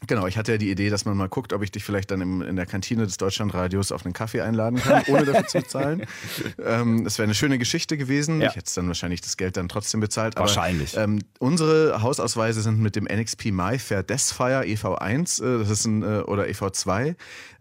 Genau, 0.07 0.27
ich 0.27 0.37
hatte 0.37 0.53
ja 0.53 0.57
die 0.57 0.69
Idee, 0.69 0.89
dass 0.89 1.05
man 1.05 1.17
mal 1.17 1.29
guckt, 1.29 1.53
ob 1.53 1.63
ich 1.63 1.71
dich 1.71 1.83
vielleicht 1.83 2.11
dann 2.11 2.21
im, 2.21 2.41
in 2.41 2.55
der 2.55 2.65
Kantine 2.65 3.05
des 3.05 3.17
Deutschlandradios 3.17 3.91
auf 3.91 4.05
einen 4.05 4.13
Kaffee 4.13 4.41
einladen 4.41 4.79
kann, 4.79 5.03
ohne 5.07 5.25
dafür 5.25 5.47
zu 5.47 5.59
bezahlen. 5.59 6.05
Ähm, 6.57 7.03
das 7.03 7.17
wäre 7.17 7.25
eine 7.25 7.35
schöne 7.35 7.57
Geschichte 7.57 7.97
gewesen. 7.97 8.41
Ja. 8.41 8.49
Ich 8.49 8.55
hätte 8.55 8.71
dann 8.75 8.87
wahrscheinlich 8.87 9.21
das 9.21 9.37
Geld 9.37 9.57
dann 9.57 9.69
trotzdem 9.69 9.99
bezahlt. 9.99 10.35
Wahrscheinlich. 10.37 10.95
ähm, 10.97 11.19
unsere 11.39 12.01
Hausausweise 12.01 12.61
sind 12.61 12.79
mit 12.79 12.95
dem 12.95 13.05
NXP 13.05 13.51
MyFair 13.51 14.03
Desfire 14.03 14.61
EV1 14.61 15.43
äh, 15.43 15.59
das 15.59 15.69
ist 15.69 15.85
ein, 15.85 16.03
äh, 16.03 16.21
oder 16.21 16.45
EV2 16.45 17.15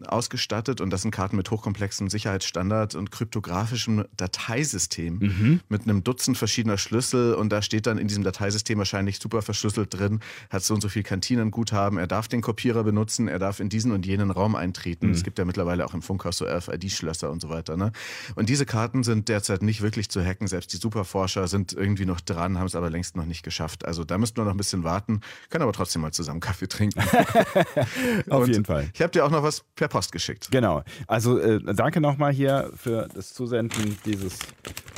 ausgestattet 0.05 0.81
und 0.81 0.89
das 0.91 1.01
sind 1.01 1.11
Karten 1.11 1.35
mit 1.35 1.51
hochkomplexem 1.51 2.09
Sicherheitsstandard 2.09 2.95
und 2.95 3.11
kryptografischem 3.11 4.05
Dateisystem 4.17 5.19
mhm. 5.19 5.59
mit 5.69 5.83
einem 5.83 6.03
Dutzend 6.03 6.37
verschiedener 6.37 6.77
Schlüssel 6.77 7.33
und 7.33 7.49
da 7.49 7.61
steht 7.61 7.87
dann 7.87 7.97
in 7.97 8.07
diesem 8.07 8.23
Dateisystem 8.23 8.77
wahrscheinlich 8.77 9.19
super 9.19 9.41
verschlüsselt 9.41 9.93
drin, 9.93 10.21
hat 10.49 10.63
so 10.63 10.73
und 10.73 10.81
so 10.81 10.89
viel 10.89 11.03
Kantinenguthaben, 11.03 11.97
er 11.97 12.07
darf 12.07 12.25
darf 12.25 12.27
den 12.35 12.41
Kopierer 12.41 12.83
benutzen, 12.83 13.27
er 13.27 13.39
darf 13.39 13.59
in 13.59 13.69
diesen 13.69 13.91
und 13.91 14.05
jenen 14.05 14.31
Raum 14.31 14.55
eintreten. 14.55 15.07
Mhm. 15.07 15.13
Es 15.13 15.23
gibt 15.23 15.39
ja 15.39 15.45
mittlerweile 15.45 15.85
auch 15.85 15.93
im 15.93 16.01
Funkhaus 16.01 16.37
so 16.37 16.45
RFID-Schlösser 16.45 17.31
und 17.31 17.41
so 17.41 17.49
weiter. 17.49 17.77
Ne? 17.77 17.91
Und 18.35 18.49
diese 18.49 18.65
Karten 18.65 19.03
sind 19.03 19.29
derzeit 19.29 19.61
nicht 19.61 19.81
wirklich 19.81 20.09
zu 20.09 20.23
hacken. 20.23 20.47
Selbst 20.47 20.73
die 20.73 20.77
Superforscher 20.77 21.47
sind 21.47 21.73
irgendwie 21.73 22.05
noch 22.05 22.21
dran, 22.21 22.57
haben 22.59 22.67
es 22.67 22.75
aber 22.75 22.89
längst 22.89 23.15
noch 23.15 23.25
nicht 23.25 23.43
geschafft. 23.43 23.85
Also 23.85 24.03
da 24.03 24.17
müssten 24.17 24.37
wir 24.37 24.45
noch 24.45 24.51
ein 24.51 24.57
bisschen 24.57 24.83
warten, 24.83 25.21
können 25.49 25.63
aber 25.63 25.73
trotzdem 25.73 26.01
mal 26.01 26.11
zusammen 26.11 26.39
Kaffee 26.39 26.67
trinken. 26.67 26.99
Auf 28.29 28.43
und 28.43 28.49
jeden 28.49 28.65
Fall. 28.65 28.89
Ich 28.93 29.01
habe 29.01 29.11
dir 29.11 29.25
auch 29.25 29.31
noch 29.31 29.43
was 29.43 29.63
per 29.75 29.87
Post 29.87 30.11
geschickt. 30.11 30.49
Genau. 30.51 30.83
Also 31.07 31.39
äh, 31.39 31.59
danke 31.73 32.01
nochmal 32.01 32.33
hier 32.33 32.71
für 32.75 33.07
das 33.13 33.33
Zusenden 33.33 33.97
dieses 34.05 34.39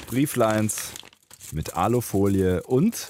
Brieflines 0.08 0.91
mit 1.51 1.75
Alufolie 1.75 2.63
und 2.63 3.10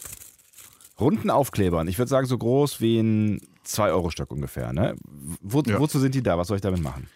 runden 1.00 1.30
Aufklebern. 1.30 1.88
Ich 1.88 1.98
würde 1.98 2.10
sagen, 2.10 2.28
so 2.28 2.38
groß 2.38 2.82
wie 2.82 3.00
ein 3.00 3.42
2-Euro-Stück 3.68 4.32
ungefähr. 4.32 4.74
Ne? 4.74 4.96
Wo, 5.42 5.62
ja. 5.62 5.80
Wozu 5.80 6.00
sind 6.00 6.16
die 6.16 6.24
da? 6.24 6.38
Was 6.38 6.48
soll 6.48 6.58
ich 6.58 6.62
damit 6.62 6.82
machen? 6.82 7.08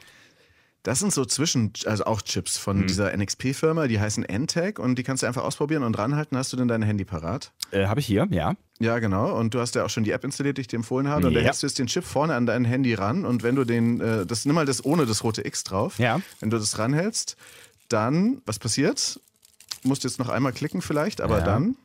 Das 0.84 1.00
sind 1.00 1.13
so 1.13 1.25
Zwischen, 1.25 1.74
also 1.86 2.05
auch 2.05 2.24
Chips 2.24 2.58
von 2.58 2.79
mhm. 2.79 2.88
dieser 2.88 3.15
NXP-Firma, 3.15 3.88
die 3.88 4.00
heißen 4.00 4.24
NTAG 4.24 4.79
und 4.79 4.96
die 4.96 5.03
kannst 5.03 5.22
du 5.22 5.27
einfach 5.27 5.43
ausprobieren 5.43 5.84
und 5.84 5.96
ranhalten. 5.98 6.36
Hast 6.36 6.51
du 6.53 6.58
denn 6.58 6.67
dein 6.67 6.81
Handy 6.81 7.05
parat? 7.05 7.51
Äh, 7.70 7.86
habe 7.86 8.00
ich 8.00 8.08
hier, 8.08 8.27
ja. 8.31 8.55
Ja, 8.79 8.98
genau. 8.98 9.38
Und 9.38 9.53
du 9.53 9.60
hast 9.60 9.75
ja 9.75 9.86
auch 9.86 9.91
schon 9.91 10.03
die 10.03 10.10
App 10.10 10.24
installiert, 10.24 10.58
die 10.58 10.62
ich 10.62 10.67
dir 10.67 10.77
empfohlen 10.77 11.08
habe. 11.08 11.27
Und 11.27 11.34
ja. 11.34 11.39
da 11.39 11.46
hältst 11.46 11.62
du 11.62 11.67
jetzt 11.67 11.77
den 11.77 11.86
Chip 11.86 12.03
vorne 12.03 12.34
an 12.34 12.48
dein 12.48 12.65
Handy 12.65 12.96
ran 12.96 13.25
und 13.25 13.43
wenn 13.43 13.55
du 13.55 13.63
den, 13.63 14.01
äh, 14.01 14.25
das 14.25 14.46
nimm 14.46 14.55
mal 14.55 14.65
das 14.65 14.84
ohne 14.84 15.05
das 15.05 15.24
rote 15.24 15.46
X 15.46 15.63
drauf. 15.63 16.00
Ja. 16.00 16.20
Wenn 16.39 16.50
du 16.50 16.58
das 16.58 16.79
ranhältst, 16.79 17.38
dann, 17.89 18.41
was 18.48 18.58
passiert? 18.58 19.20
Musst 19.84 20.03
jetzt 20.03 20.17
noch 20.17 20.29
einmal 20.29 20.51
klicken 20.51 20.81
vielleicht, 20.81 21.22
aber 21.22 21.39
ja. 21.39 21.46
dann. 21.46 21.75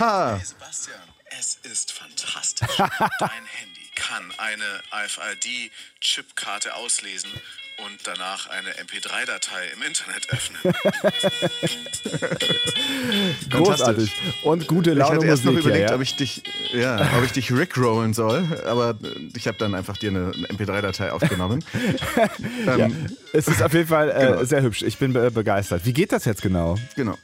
Ha! 0.00 0.36
Hey 0.36 0.44
Sebastian. 0.44 1.07
Es 1.38 1.58
ist 1.62 1.92
fantastisch. 1.92 2.76
Dein 2.78 3.30
Handy 3.30 3.88
kann 3.94 4.32
eine 4.38 4.82
AFID-Chipkarte 4.90 6.74
auslesen 6.74 7.30
und 7.84 8.00
danach 8.04 8.48
eine 8.48 8.70
MP3-Datei 8.70 9.68
im 9.74 9.82
Internet 9.82 10.28
öffnen. 10.30 10.74
Großartig. 13.50 14.10
Und 14.42 14.66
gute 14.66 14.94
Laune 14.94 15.12
Ich 15.12 15.16
hatte 15.16 15.26
erst 15.26 15.44
Musik, 15.44 15.58
noch 15.58 15.66
überlegt, 15.66 15.84
ja, 15.84 15.90
ja. 15.90 15.94
ob 15.94 16.02
ich 16.02 16.16
dich, 16.16 16.42
ja, 16.72 17.18
ob 17.18 17.24
ich 17.24 17.32
dich 17.32 17.52
rickrollen 17.52 18.14
soll, 18.14 18.60
aber 18.66 18.98
ich 19.36 19.46
habe 19.46 19.58
dann 19.58 19.76
einfach 19.76 19.96
dir 19.96 20.10
eine 20.10 20.32
MP3-Datei 20.32 21.12
aufgenommen. 21.12 21.64
ähm, 22.66 22.78
ja, 22.78 22.88
es 23.32 23.46
ist 23.46 23.62
auf 23.62 23.72
jeden 23.74 23.88
Fall 23.88 24.10
äh, 24.10 24.26
genau. 24.26 24.44
sehr 24.44 24.62
hübsch. 24.62 24.82
Ich 24.82 24.98
bin 24.98 25.12
be 25.12 25.30
begeistert. 25.30 25.84
Wie 25.84 25.92
geht 25.92 26.10
das 26.10 26.24
jetzt 26.24 26.42
genau? 26.42 26.76
Genau. 26.96 27.16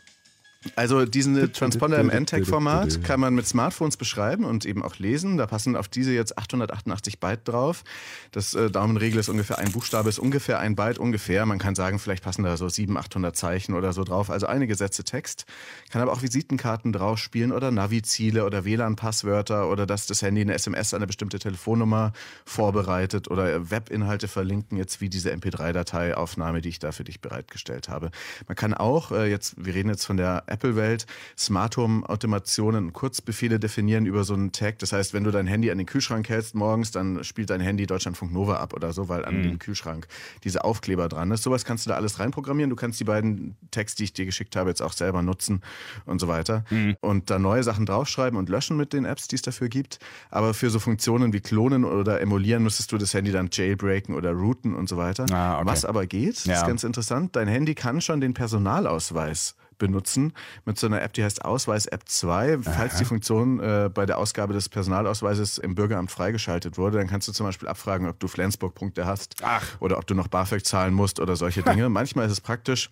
Also 0.77 1.05
diesen 1.05 1.53
Transponder 1.53 1.99
im 1.99 2.09
NTEC-Format 2.09 3.03
kann 3.05 3.21
man 3.21 3.35
mit 3.35 3.47
Smartphones 3.47 3.97
beschreiben 3.97 4.45
und 4.45 4.65
eben 4.65 4.83
auch 4.83 4.99
lesen. 4.99 5.37
Da 5.37 5.47
passen 5.47 5.77
auf 5.77 5.89
diese 5.89 6.13
jetzt 6.13 6.39
888 6.39 7.21
Byte 7.21 7.41
drauf. 7.45 7.85
Das 8.33 8.55
äh, 8.55 8.71
Daumenregel 8.71 9.21
ist 9.21 9.29
ungefähr 9.29 9.59
ein 9.59 9.73
Buchstabe, 9.73 10.09
ist 10.09 10.19
ungefähr 10.19 10.59
ein 10.59 10.77
Byte 10.77 10.99
ungefähr. 10.99 11.47
Man 11.47 11.59
kann 11.59 11.75
sagen, 11.75 11.99
vielleicht 11.99 12.25
passen 12.25 12.45
da 12.45 12.57
so 12.57 12.69
700, 12.69 13.07
800 13.07 13.37
Zeichen 13.37 13.75
oder 13.75 13.93
so 13.93 14.05
drauf. 14.05 14.31
Also 14.31 14.47
einige 14.47 14.75
Sätze 14.75 15.05
Text. 15.05 15.47
Kann 15.91 16.03
aber 16.03 16.13
auch 16.13 16.23
Visitenkarten 16.23 16.93
drauf 16.93 17.19
spielen 17.19 17.53
oder 17.53 17.71
Navi-Ziele 17.71 18.45
oder 18.45 18.65
WLAN-Passwörter 18.65 19.69
oder 19.69 19.87
dass 19.87 20.07
das 20.07 20.23
Handy 20.23 20.41
eine 20.41 20.55
SMS 20.55 20.95
an 20.95 20.99
eine 20.99 21.07
bestimmte 21.07 21.39
Telefonnummer 21.39 22.13
vorbereitet 22.45 23.31
oder 23.31 23.71
Webinhalte 23.71 24.29
verlinken, 24.29 24.79
jetzt 24.79 25.01
wie 25.01 25.09
diese 25.09 25.33
MP3-Dateiaufnahme, 25.33 26.61
die 26.61 26.71
ich 26.71 26.79
da 26.79 26.93
für 26.93 27.05
dich 27.05 27.21
bereitgestellt 27.21 27.89
habe. 27.89 28.11
Man 28.49 28.57
kann 28.57 28.75
auch, 28.75 29.13
äh, 29.13 29.31
jetzt, 29.31 29.55
wir 29.63 29.75
reden 29.75 29.89
jetzt 29.91 30.05
von 30.05 30.17
der 30.17 30.45
Apple-Welt 30.55 31.07
Smart 31.37 31.77
Home-Automationen 31.77 32.87
und 32.87 32.93
Kurzbefehle 32.93 33.59
definieren 33.59 34.07
über 34.07 34.25
so 34.25 34.35
einen 34.35 34.53
Tag. 34.53 34.79
Das 34.79 34.93
heißt, 34.93 35.13
wenn 35.13 35.25
du 35.25 35.31
dein 35.31 35.47
Handy 35.47 35.71
an 35.71 35.79
den 35.79 35.87
Kühlschrank 35.87 36.29
hältst 36.29 36.55
morgens, 36.55 36.91
dann 36.91 37.23
spielt 37.25 37.51
dein 37.51 37.61
Handy 37.61 37.87
Deutschlandfunk 37.87 38.33
Nova 38.33 38.57
ab 38.57 38.73
oder 38.73 38.93
so, 38.93 39.09
weil 39.09 39.25
an 39.25 39.39
mhm. 39.39 39.43
dem 39.43 39.59
Kühlschrank 39.59 40.07
diese 40.45 40.65
Aufkleber 40.65 41.09
dran 41.09 41.31
ist. 41.31 41.43
Sowas 41.43 41.65
kannst 41.65 41.87
du 41.87 41.91
da 41.91 41.97
alles 41.97 42.19
reinprogrammieren. 42.19 42.71
Du 42.71 42.77
kannst 42.77 43.01
die 43.01 43.05
beiden 43.05 43.57
Tags, 43.71 43.95
die 43.95 44.05
ich 44.05 44.13
dir 44.13 44.25
geschickt 44.25 44.57
habe, 44.57 44.71
jetzt 44.71 44.83
auch 44.83 44.93
selber 44.93 45.23
nutzen 45.23 45.63
und 46.07 46.21
so 46.21 46.29
weiter. 46.29 46.65
Mhm. 46.71 46.97
Und 47.01 47.31
da 47.31 47.39
neue 47.39 47.63
Sachen 47.63 47.87
draufschreiben 47.87 48.39
und 48.39 48.49
löschen 48.49 48.77
mit 48.77 48.93
den 48.93 49.05
Apps, 49.05 49.29
die 49.29 49.37
es 49.37 49.43
dafür 49.43 49.69
gibt. 49.69 49.99
Aber 50.31 50.55
für 50.55 50.71
so 50.71 50.79
Funktionen 50.79 51.33
wie 51.33 51.41
Klonen 51.41 51.85
oder 51.85 52.21
Emulieren 52.21 52.63
müsstest 52.63 52.93
du 52.93 52.99
das 52.99 53.13
Handy 53.13 53.33
dann 53.33 53.49
jailbreaken 53.51 54.15
oder 54.15 54.33
routen 54.33 54.75
und 54.75 54.89
so 54.89 54.97
weiter. 54.97 55.27
Ah, 55.33 55.59
okay. 55.59 55.67
Was 55.67 55.85
aber 55.85 56.07
geht, 56.07 56.45
ja. 56.45 56.55
ist 56.55 56.67
ganz 56.67 56.85
interessant, 56.85 57.37
dein 57.37 57.49
Handy 57.49 57.75
kann 57.75 58.01
schon 58.01 58.21
den 58.21 58.35
Personalausweis 58.35 59.57
benutzen 59.79 60.33
mit 60.65 60.79
so 60.79 60.87
einer 60.87 61.03
App, 61.03 61.13
die 61.13 61.25
heißt 61.25 61.45
Ausweis-App 61.45 62.09
2. 62.09 62.59
Falls 62.63 62.95
Aha. 62.95 62.99
die 62.99 63.05
Funktion 63.05 63.61
äh, 63.61 63.91
bei 63.93 64.07
der 64.07 64.19
Ausgabe 64.19 64.53
des 64.53 64.69
Personalausweises 64.69 65.59
im 65.59 65.75
Bürgeramt 65.75 66.11
freigeschaltet 66.11 66.79
wurde, 66.79 66.99
dann 66.99 67.07
kannst 67.07 67.29
du 67.29 67.33
zum 67.33 67.47
Beispiel 67.47 67.69
abfragen, 67.69 68.09
ob 68.09 68.19
du 68.21 68.29
Flensburg-Punkte 68.29 69.07
hast 69.07 69.37
Ach. 69.43 69.65
oder 69.81 69.99
ob 69.99 70.07
du 70.07 70.15
noch 70.15 70.29
BAföG 70.29 70.65
zahlen 70.65 70.95
musst 70.95 71.21
oder 71.21 71.37
solche 71.37 71.63
Dinge. 71.63 71.89
Manchmal 71.89 72.27
ist 72.27 72.33
es 72.33 72.41
praktisch. 72.41 72.91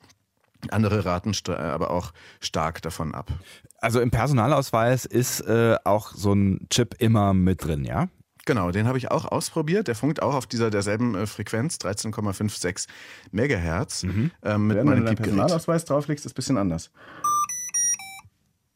Andere 0.70 1.04
raten 1.04 1.32
aber 1.48 1.90
auch 1.90 2.12
stark 2.40 2.82
davon 2.82 3.14
ab. 3.14 3.32
Also 3.78 4.00
im 4.00 4.10
Personalausweis 4.12 5.04
ist 5.06 5.40
äh, 5.40 5.76
auch 5.84 6.12
so 6.14 6.32
ein 6.32 6.68
Chip 6.70 6.94
immer 6.98 7.34
mit 7.34 7.64
drin, 7.64 7.84
ja? 7.84 8.08
Genau, 8.44 8.72
den 8.72 8.88
habe 8.88 8.98
ich 8.98 9.10
auch 9.10 9.24
ausprobiert. 9.24 9.88
Der 9.88 9.94
funkt 9.94 10.20
auch 10.22 10.34
auf 10.34 10.46
dieser 10.46 10.70
derselben 10.70 11.14
äh, 11.14 11.26
Frequenz, 11.26 11.76
13,56 11.76 12.88
Megahertz. 13.30 14.02
Mhm. 14.02 14.30
Ähm, 14.42 14.66
mit 14.66 14.84
meinem. 14.84 15.04
Wenn 15.04 15.14
du 15.14 15.22
Personalausweis 15.22 15.84
drauflegst, 15.84 16.26
ist 16.26 16.32
es 16.32 16.34
ein 16.34 16.36
bisschen 16.36 16.58
anders. 16.58 16.90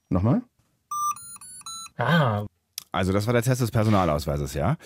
Nochmal? 0.08 0.42
Ah. 1.98 2.46
Also 2.92 3.12
das 3.12 3.26
war 3.26 3.32
der 3.32 3.42
Test 3.42 3.60
des 3.60 3.70
Personalausweises, 3.70 4.54
ja? 4.54 4.76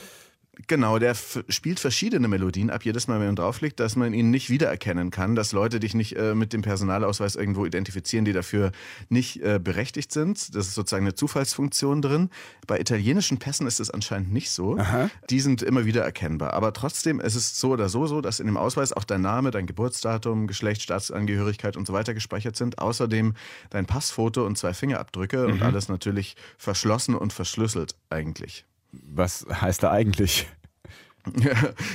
Genau, 0.67 0.99
der 0.99 1.15
spielt 1.49 1.81
verschiedene 1.81 2.29
Melodien 2.29 2.71
ab, 2.71 2.85
jedes 2.85 3.09
Mal, 3.09 3.21
wenn 3.21 3.27
man 3.27 3.37
drauflegt, 3.37 3.81
dass 3.81 3.97
man 3.97 4.13
ihn 4.13 4.31
nicht 4.31 4.51
wiedererkennen 4.51 5.11
kann, 5.11 5.35
dass 5.35 5.53
Leute 5.53 5.81
dich 5.81 5.95
nicht 5.95 6.17
äh, 6.17 6.35
mit 6.35 6.53
dem 6.53 6.63
Personalausweis 6.63 7.37
irgendwo 7.37 7.67
identifizieren, 7.67 8.25
die 8.25 8.33
dafür 8.33 8.73
nicht 9.09 9.43
äh, 9.43 9.59
berechtigt 9.63 10.13
sind. 10.13 10.55
Das 10.55 10.67
ist 10.67 10.75
sozusagen 10.75 11.05
eine 11.05 11.15
Zufallsfunktion 11.15 12.03
drin. 12.03 12.31
Bei 12.67 12.81
italienischen 12.81 13.39
Pässen 13.39 13.67
ist 13.67 13.81
es 13.81 13.91
anscheinend 13.91 14.33
nicht 14.33 14.51
so. 14.51 14.77
Aha. 14.77 15.11
Die 15.31 15.41
sind 15.41 15.63
immer 15.63 15.85
wieder 15.85 16.03
erkennbar. 16.03 16.55
Aber 16.55 16.73
trotzdem 16.73 17.21
ist 17.21 17.35
es 17.35 17.59
so 17.59 17.71
oder 17.71 17.89
so 17.89 18.07
so, 18.07 18.21
dass 18.21 18.41
in 18.41 18.47
dem 18.47 18.57
Ausweis 18.57 18.93
auch 18.93 19.05
dein 19.05 19.23
Name, 19.23 19.51
dein 19.51 19.67
Geburtsdatum, 19.67 20.47
Geschlecht, 20.47 20.83
Staatsangehörigkeit 20.83 21.77
und 21.77 21.87
so 21.87 21.93
weiter 21.93 22.15
gespeichert 22.15 22.57
sind. 22.57 22.79
Außerdem 22.79 23.35
dein 23.71 23.87
Passfoto 23.87 24.45
und 24.45 24.59
zwei 24.59 24.75
Fingerabdrücke 24.75 25.47
mhm. 25.47 25.55
und 25.55 25.63
alles 25.63 25.89
natürlich 25.89 26.37
verschlossen 26.59 27.15
und 27.15 27.33
verschlüsselt 27.33 27.95
eigentlich. 28.11 28.65
Was 28.93 29.47
heißt 29.49 29.83
da 29.83 29.91
eigentlich? 29.91 30.49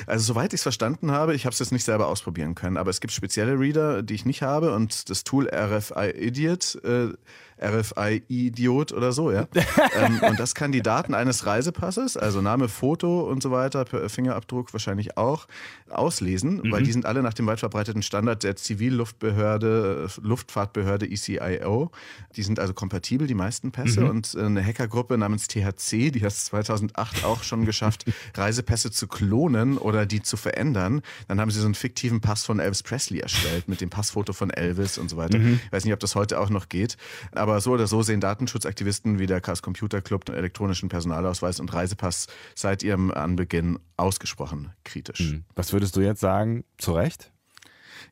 Also 0.06 0.34
soweit 0.34 0.54
ich 0.54 0.60
es 0.60 0.64
verstanden 0.64 1.12
habe, 1.12 1.34
ich 1.34 1.46
habe 1.46 1.54
es 1.54 1.60
jetzt 1.60 1.72
nicht 1.72 1.84
selber 1.84 2.08
ausprobieren 2.08 2.54
können, 2.54 2.78
aber 2.78 2.92
es 2.92 3.02
gibt 3.02 3.12
spezielle 3.12 3.60
Reader, 3.60 4.04
die 4.04 4.14
ich 4.14 4.24
nicht 4.26 4.44
habe 4.44 4.74
und 4.74 5.10
das 5.10 5.24
Tool 5.24 5.50
RFI 5.50 6.12
Idiot 6.12 6.76
äh, 6.84 7.08
RFI-Idiot 7.62 8.92
oder 8.92 9.12
so, 9.12 9.32
ja. 9.32 9.48
ähm, 9.96 10.20
und 10.28 10.40
das 10.40 10.56
kann 10.56 10.72
die 10.72 10.82
Daten 10.82 11.14
eines 11.14 11.46
Reisepasses, 11.46 12.18
also 12.18 12.42
Name, 12.42 12.68
Foto 12.68 13.22
und 13.22 13.42
so 13.42 13.52
weiter, 13.52 13.86
Fingerabdruck 14.10 14.74
wahrscheinlich 14.74 15.18
auch, 15.18 15.48
auslesen, 15.90 16.62
mhm. 16.64 16.72
weil 16.72 16.84
die 16.84 16.92
sind 16.92 17.06
alle 17.06 17.22
nach 17.22 17.34
dem 17.34 17.48
weit 17.48 17.60
verbreiteten 17.60 18.02
Standard 18.02 18.44
der 18.44 18.56
Zivilluftbehörde, 18.56 20.08
Luftfahrtbehörde 20.22 21.10
ECIO. 21.10 21.92
Die 22.36 22.44
sind 22.44 22.60
also 22.60 22.74
kompatibel, 22.74 23.28
die 23.28 23.36
meisten 23.36 23.72
Pässe. 23.72 24.02
Mhm. 24.02 24.10
Und 24.10 24.36
eine 24.36 24.66
Hackergruppe 24.66 25.18
namens 25.18 25.48
THC, 25.48 26.12
die 26.12 26.22
hat 26.22 26.32
es 26.32 26.46
2008 26.46 27.24
auch 27.24 27.44
schon 27.44 27.66
geschafft, 27.66 28.06
Reisepässe 28.34 28.92
zu 28.92 29.08
klonen 29.08 29.78
oder 29.78 30.06
die 30.06 30.22
zu 30.22 30.38
verändern. 30.38 31.02
Dann 31.28 31.40
haben 31.40 31.52
sie 31.52 31.60
so 31.60 31.66
einen 31.66 31.76
fiktiven 31.76 32.22
Pass 32.22 32.46
von 32.46 32.60
Elvis 32.60 32.84
Presley 32.84 33.20
erstellt 33.20 33.68
mit 33.68 33.82
dem 33.82 33.90
Passfoto 33.90 34.34
von 34.34 34.50
Elvis 34.50 34.98
und 34.98 35.10
so 35.10 35.18
weiter. 35.18 35.38
Mhm. 35.38 35.60
Ich 35.66 35.72
weiß 35.72 35.86
nicht, 35.86 35.94
ob 35.94 36.00
das 36.00 36.16
heute 36.16 36.40
auch 36.40 36.50
noch 36.50 36.70
geht. 36.70 36.98
Aber 37.32 37.45
aber 37.46 37.62
so 37.62 37.74
oder 37.74 37.86
so 37.86 38.02
sehen 38.02 38.22
Datenschutzaktivisten 38.22 39.20
wie 39.20 39.28
der 39.28 39.40
Chaos 39.40 39.62
Computer 39.62 40.02
Club 40.02 40.26
den 40.26 40.34
elektronischen 40.34 40.90
Personalausweis 40.90 41.60
und 41.60 41.72
Reisepass 41.72 42.26
seit 42.56 42.82
ihrem 42.82 43.12
Anbeginn 43.12 43.78
ausgesprochen 43.98 44.74
kritisch. 44.84 45.20
Hm. 45.20 45.46
Was 45.54 45.72
würdest 45.72 45.96
du 45.96 46.02
jetzt 46.02 46.22
sagen? 46.22 46.64
Zu 46.80 46.94
Recht? 46.94 47.32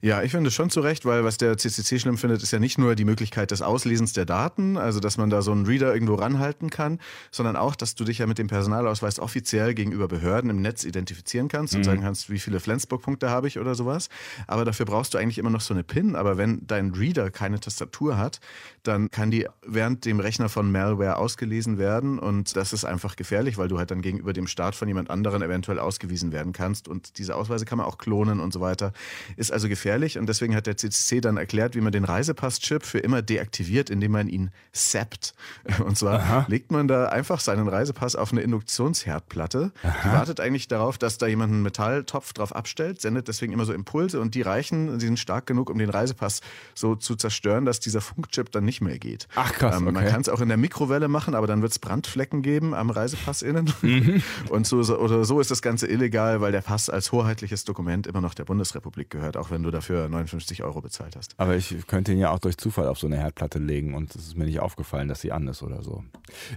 Ja, 0.01 0.21
ich 0.21 0.31
finde 0.31 0.49
es 0.49 0.53
schon 0.53 0.69
zu 0.69 0.81
Recht, 0.81 1.05
weil 1.05 1.23
was 1.23 1.37
der 1.37 1.57
CCC 1.57 1.99
schlimm 1.99 2.17
findet, 2.17 2.43
ist 2.43 2.51
ja 2.51 2.59
nicht 2.59 2.77
nur 2.77 2.95
die 2.95 3.05
Möglichkeit 3.05 3.51
des 3.51 3.61
Auslesens 3.61 4.13
der 4.13 4.25
Daten, 4.25 4.77
also 4.77 4.99
dass 4.99 5.17
man 5.17 5.29
da 5.29 5.41
so 5.41 5.51
einen 5.51 5.65
Reader 5.65 5.93
irgendwo 5.93 6.15
ranhalten 6.15 6.69
kann, 6.69 6.99
sondern 7.31 7.55
auch, 7.55 7.75
dass 7.75 7.95
du 7.95 8.03
dich 8.03 8.17
ja 8.17 8.27
mit 8.27 8.37
dem 8.37 8.47
Personalausweis 8.47 9.19
offiziell 9.19 9.73
gegenüber 9.73 10.07
Behörden 10.07 10.49
im 10.49 10.61
Netz 10.61 10.83
identifizieren 10.83 11.47
kannst 11.47 11.73
mhm. 11.73 11.77
und 11.79 11.83
sagen 11.83 12.01
kannst, 12.01 12.29
wie 12.29 12.39
viele 12.39 12.59
Flensburg-Punkte 12.59 13.29
habe 13.29 13.47
ich 13.47 13.59
oder 13.59 13.75
sowas. 13.75 14.09
Aber 14.47 14.65
dafür 14.65 14.85
brauchst 14.85 15.13
du 15.13 15.17
eigentlich 15.17 15.37
immer 15.37 15.49
noch 15.49 15.61
so 15.61 15.73
eine 15.73 15.83
PIN. 15.83 16.15
Aber 16.15 16.37
wenn 16.37 16.67
dein 16.67 16.91
Reader 16.91 17.31
keine 17.31 17.59
Tastatur 17.59 18.17
hat, 18.17 18.39
dann 18.83 19.09
kann 19.09 19.31
die 19.31 19.47
während 19.65 20.05
dem 20.05 20.19
Rechner 20.19 20.49
von 20.49 20.71
Malware 20.71 21.17
ausgelesen 21.17 21.77
werden 21.77 22.19
und 22.19 22.55
das 22.55 22.73
ist 22.73 22.83
einfach 22.83 23.15
gefährlich, 23.15 23.57
weil 23.57 23.69
du 23.69 23.77
halt 23.77 23.91
dann 23.91 24.01
gegenüber 24.01 24.33
dem 24.33 24.47
Staat 24.47 24.75
von 24.75 24.87
jemand 24.87 25.09
anderen 25.09 25.41
eventuell 25.41 25.79
ausgewiesen 25.79 26.31
werden 26.31 26.51
kannst 26.51 26.87
und 26.89 27.17
diese 27.17 27.35
Ausweise 27.35 27.65
kann 27.65 27.77
man 27.77 27.87
auch 27.87 27.97
klonen 27.97 28.39
und 28.39 28.51
so 28.51 28.59
weiter. 28.59 28.91
Ist 29.37 29.51
also 29.51 29.69
gefährlich 29.69 29.82
gefährlich 29.83 30.17
und 30.17 30.27
deswegen 30.27 30.55
hat 30.55 30.65
der 30.65 30.77
CCC 30.77 31.19
dann 31.19 31.35
erklärt, 31.35 31.75
wie 31.75 31.81
man 31.81 31.91
den 31.91 32.05
Reisepass-Chip 32.05 32.83
für 32.83 32.99
immer 32.99 33.21
deaktiviert, 33.21 33.89
indem 33.89 34.13
man 34.13 34.29
ihn 34.29 34.49
zappt. 34.71 35.33
Und 35.83 35.97
zwar 35.97 36.19
Aha. 36.19 36.45
legt 36.47 36.71
man 36.71 36.87
da 36.87 37.07
einfach 37.07 37.41
seinen 37.41 37.67
Reisepass 37.67 38.15
auf 38.15 38.31
eine 38.31 38.41
Induktionsherdplatte. 38.41 39.71
Die 39.83 40.07
wartet 40.09 40.39
eigentlich 40.39 40.69
darauf, 40.69 40.97
dass 40.97 41.17
da 41.17 41.27
jemand 41.27 41.51
einen 41.51 41.63
Metalltopf 41.63 42.31
drauf 42.31 42.55
abstellt, 42.55 43.01
sendet 43.01 43.27
deswegen 43.27 43.51
immer 43.51 43.65
so 43.65 43.73
Impulse 43.73 44.21
und 44.21 44.35
die 44.35 44.41
reichen, 44.41 44.99
die 44.99 45.05
sind 45.05 45.19
stark 45.19 45.45
genug, 45.47 45.69
um 45.69 45.77
den 45.77 45.89
Reisepass 45.89 46.39
so 46.75 46.95
zu 46.95 47.15
zerstören, 47.15 47.65
dass 47.65 47.81
dieser 47.81 47.99
Funkchip 47.99 48.51
dann 48.51 48.63
nicht 48.63 48.79
mehr 48.79 48.97
geht. 48.99 49.27
Ach 49.35 49.51
krass, 49.51 49.75
ähm, 49.75 49.87
okay. 49.87 49.93
Man 49.93 50.07
kann 50.07 50.21
es 50.21 50.29
auch 50.29 50.39
in 50.39 50.47
der 50.47 50.57
Mikrowelle 50.57 51.09
machen, 51.09 51.35
aber 51.35 51.47
dann 51.47 51.61
wird 51.61 51.73
es 51.73 51.79
Brandflecken 51.79 52.41
geben 52.41 52.73
am 52.73 52.89
Reisepass 52.89 53.41
innen. 53.41 53.71
Mhm. 53.83 54.23
Und 54.49 54.65
so, 54.65 54.81
so, 54.81 54.97
oder 54.97 55.25
so 55.25 55.39
ist 55.39 55.51
das 55.51 55.61
Ganze 55.61 55.87
illegal, 55.87 56.41
weil 56.41 56.51
der 56.51 56.61
Pass 56.61 56.89
als 56.89 57.11
hoheitliches 57.11 57.65
Dokument 57.65 58.07
immer 58.07 58.21
noch 58.21 58.33
der 58.33 58.45
Bundesrepublik 58.45 59.09
gehört, 59.09 59.35
auch 59.35 59.51
wenn 59.51 59.61
du 59.61 59.71
dafür 59.73 59.93
für 59.93 60.09
59 60.09 60.63
Euro 60.63 60.81
bezahlt 60.81 61.15
hast. 61.15 61.35
Aber 61.37 61.55
ich 61.55 61.75
könnte 61.87 62.11
ihn 62.11 62.17
ja 62.17 62.31
auch 62.31 62.39
durch 62.39 62.57
Zufall 62.57 62.87
auf 62.87 62.99
so 62.99 63.07
eine 63.07 63.17
Herdplatte 63.17 63.59
legen 63.59 63.93
und 63.93 64.15
es 64.15 64.27
ist 64.27 64.37
mir 64.37 64.45
nicht 64.45 64.59
aufgefallen, 64.59 65.07
dass 65.07 65.21
sie 65.21 65.31
an 65.31 65.47
ist 65.47 65.61
oder 65.61 65.81
so. 65.83 66.03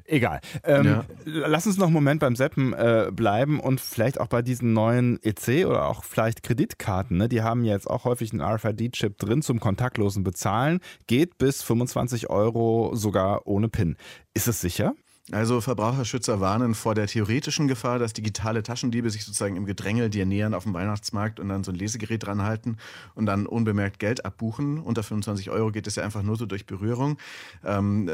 Egal. 0.05 0.41
Ähm, 0.65 0.87
ja. 0.87 1.05
Lass 1.25 1.67
uns 1.67 1.77
noch 1.77 1.87
einen 1.87 1.95
Moment 1.95 2.21
beim 2.21 2.37
Seppen 2.37 2.73
äh, 2.73 3.11
bleiben 3.13 3.61
und 3.61 3.81
vielleicht 3.81 4.21
auch 4.21 4.29
bei 4.29 4.43
diesen 4.43 4.73
neuen 4.73 5.19
EC 5.23 5.67
oder 5.67 5.87
auch 5.87 6.05
vielleicht 6.05 6.43
Kreditkarten. 6.43 7.17
Ne? 7.17 7.29
Die 7.29 7.43
haben 7.43 7.65
jetzt 7.65 7.89
auch 7.89 8.05
häufig 8.05 8.33
einen 8.33 8.41
RFID-Chip 8.41 9.19
drin 9.19 9.43
zum 9.43 9.61
kontaktlosen 9.61 10.25
Bezahlen. 10.25 10.81
Geht 11.07 11.39
bis 11.39 11.63
25 11.63 12.31
Euro 12.31 12.95
sogar 12.95 13.47
ohne 13.47 13.69
PIN. 13.69 13.97
Ist 14.35 14.49
es 14.49 14.61
sicher? 14.61 14.95
Also 15.33 15.61
Verbraucherschützer 15.61 16.41
warnen 16.41 16.77
vor 16.77 16.95
der 16.95 17.09
theoretischen 17.09 17.67
Gefahr, 17.67 17.99
dass 17.99 18.13
digitale 18.13 18.63
Taschendiebe 18.63 19.11
sich 19.11 19.25
sozusagen 19.25 19.57
im 19.57 19.67
Gedränge 19.67 20.09
dir 20.09 20.25
nähern 20.25 20.55
auf 20.55 20.63
dem 20.63 20.75
Weihnachtsmarkt 20.75 21.41
und 21.41 21.49
dann 21.49 21.65
so 21.65 21.73
ein 21.73 21.75
Lesegerät 21.75 22.25
dranhalten 22.25 22.77
und 23.17 23.27
dann 23.27 23.47
unbemerkt 23.47 23.99
Geld 23.99 24.25
abbuchen. 24.25 24.79
Unter 24.79 25.03
25 25.03 25.51
Euro 25.51 25.73
geht 25.73 25.89
es 25.89 25.97
ja 25.97 26.05
einfach 26.05 26.23
nur 26.23 26.37
so 26.37 26.47
durch 26.47 26.65
Berührung. 26.65 27.19
Ähm, 27.65 28.09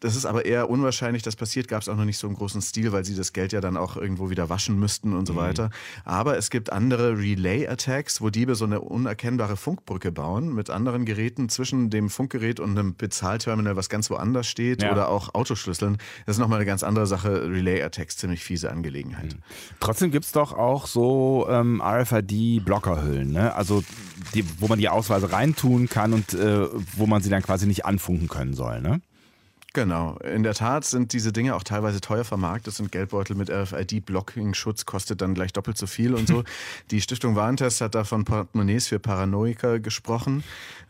das 0.00 0.14
ist 0.14 0.26
aber 0.26 0.44
eher 0.44 0.70
unwahrscheinlich, 0.70 1.22
das 1.22 1.34
passiert, 1.34 1.66
gab 1.66 1.82
es 1.82 1.88
auch 1.88 1.96
noch 1.96 2.04
nicht 2.04 2.18
so 2.18 2.28
im 2.28 2.34
großen 2.34 2.62
Stil, 2.62 2.92
weil 2.92 3.04
sie 3.04 3.16
das 3.16 3.32
Geld 3.32 3.52
ja 3.52 3.60
dann 3.60 3.76
auch 3.76 3.96
irgendwo 3.96 4.30
wieder 4.30 4.48
waschen 4.48 4.78
müssten 4.78 5.12
und 5.12 5.26
so 5.26 5.32
mhm. 5.32 5.38
weiter. 5.38 5.70
Aber 6.04 6.36
es 6.36 6.50
gibt 6.50 6.72
andere 6.72 7.18
Relay-Attacks, 7.18 8.20
wo 8.20 8.30
Diebe 8.30 8.54
so 8.54 8.64
eine 8.64 8.80
unerkennbare 8.80 9.56
Funkbrücke 9.56 10.12
bauen 10.12 10.54
mit 10.54 10.70
anderen 10.70 11.04
Geräten 11.04 11.48
zwischen 11.48 11.90
dem 11.90 12.10
Funkgerät 12.10 12.60
und 12.60 12.78
einem 12.78 12.94
Bezahlterminal, 12.94 13.76
was 13.76 13.88
ganz 13.88 14.08
woanders 14.10 14.46
steht 14.46 14.82
ja. 14.82 14.92
oder 14.92 15.08
auch 15.08 15.34
Autoschlüsseln. 15.34 15.98
Das 16.26 16.36
ist 16.36 16.40
nochmal 16.40 16.58
eine 16.58 16.66
ganz 16.66 16.84
andere 16.84 17.06
Sache. 17.06 17.48
Relay-Attacks, 17.50 18.16
ziemlich 18.16 18.44
fiese 18.44 18.70
Angelegenheit. 18.70 19.34
Mhm. 19.34 19.42
Trotzdem 19.80 20.10
gibt 20.12 20.26
es 20.26 20.32
doch 20.32 20.52
auch 20.52 20.86
so 20.86 21.46
ähm, 21.50 21.82
RFID-Blockerhüllen, 21.82 23.32
ne? 23.32 23.54
also 23.54 23.82
die, 24.34 24.44
wo 24.60 24.68
man 24.68 24.78
die 24.78 24.88
Ausweise 24.88 25.32
reintun 25.32 25.88
kann 25.88 26.12
und 26.12 26.34
äh, 26.34 26.68
wo 26.96 27.06
man 27.06 27.22
sie 27.22 27.30
dann 27.30 27.42
quasi 27.42 27.66
nicht 27.66 27.84
anfunken 27.84 28.28
können 28.28 28.54
soll. 28.54 28.80
Ne? 28.80 29.00
Genau. 29.78 30.16
In 30.24 30.42
der 30.42 30.54
Tat 30.54 30.84
sind 30.84 31.12
diese 31.12 31.32
Dinge 31.32 31.54
auch 31.54 31.62
teilweise 31.62 32.00
teuer 32.00 32.24
vermarktet. 32.24 32.74
sind 32.74 32.90
Geldbeutel 32.90 33.36
mit 33.36 33.48
RFID-Blocking-Schutz 33.48 34.86
kostet 34.86 35.20
dann 35.20 35.34
gleich 35.34 35.52
doppelt 35.52 35.78
so 35.78 35.86
viel 35.86 36.14
und 36.14 36.26
so. 36.26 36.42
Die 36.90 37.00
Stiftung 37.00 37.36
Warentest 37.36 37.80
hat 37.80 37.94
da 37.94 38.02
von 38.02 38.24
Portemonnaies 38.24 38.88
für 38.88 38.98
Paranoiker 38.98 39.78
gesprochen. 39.78 40.42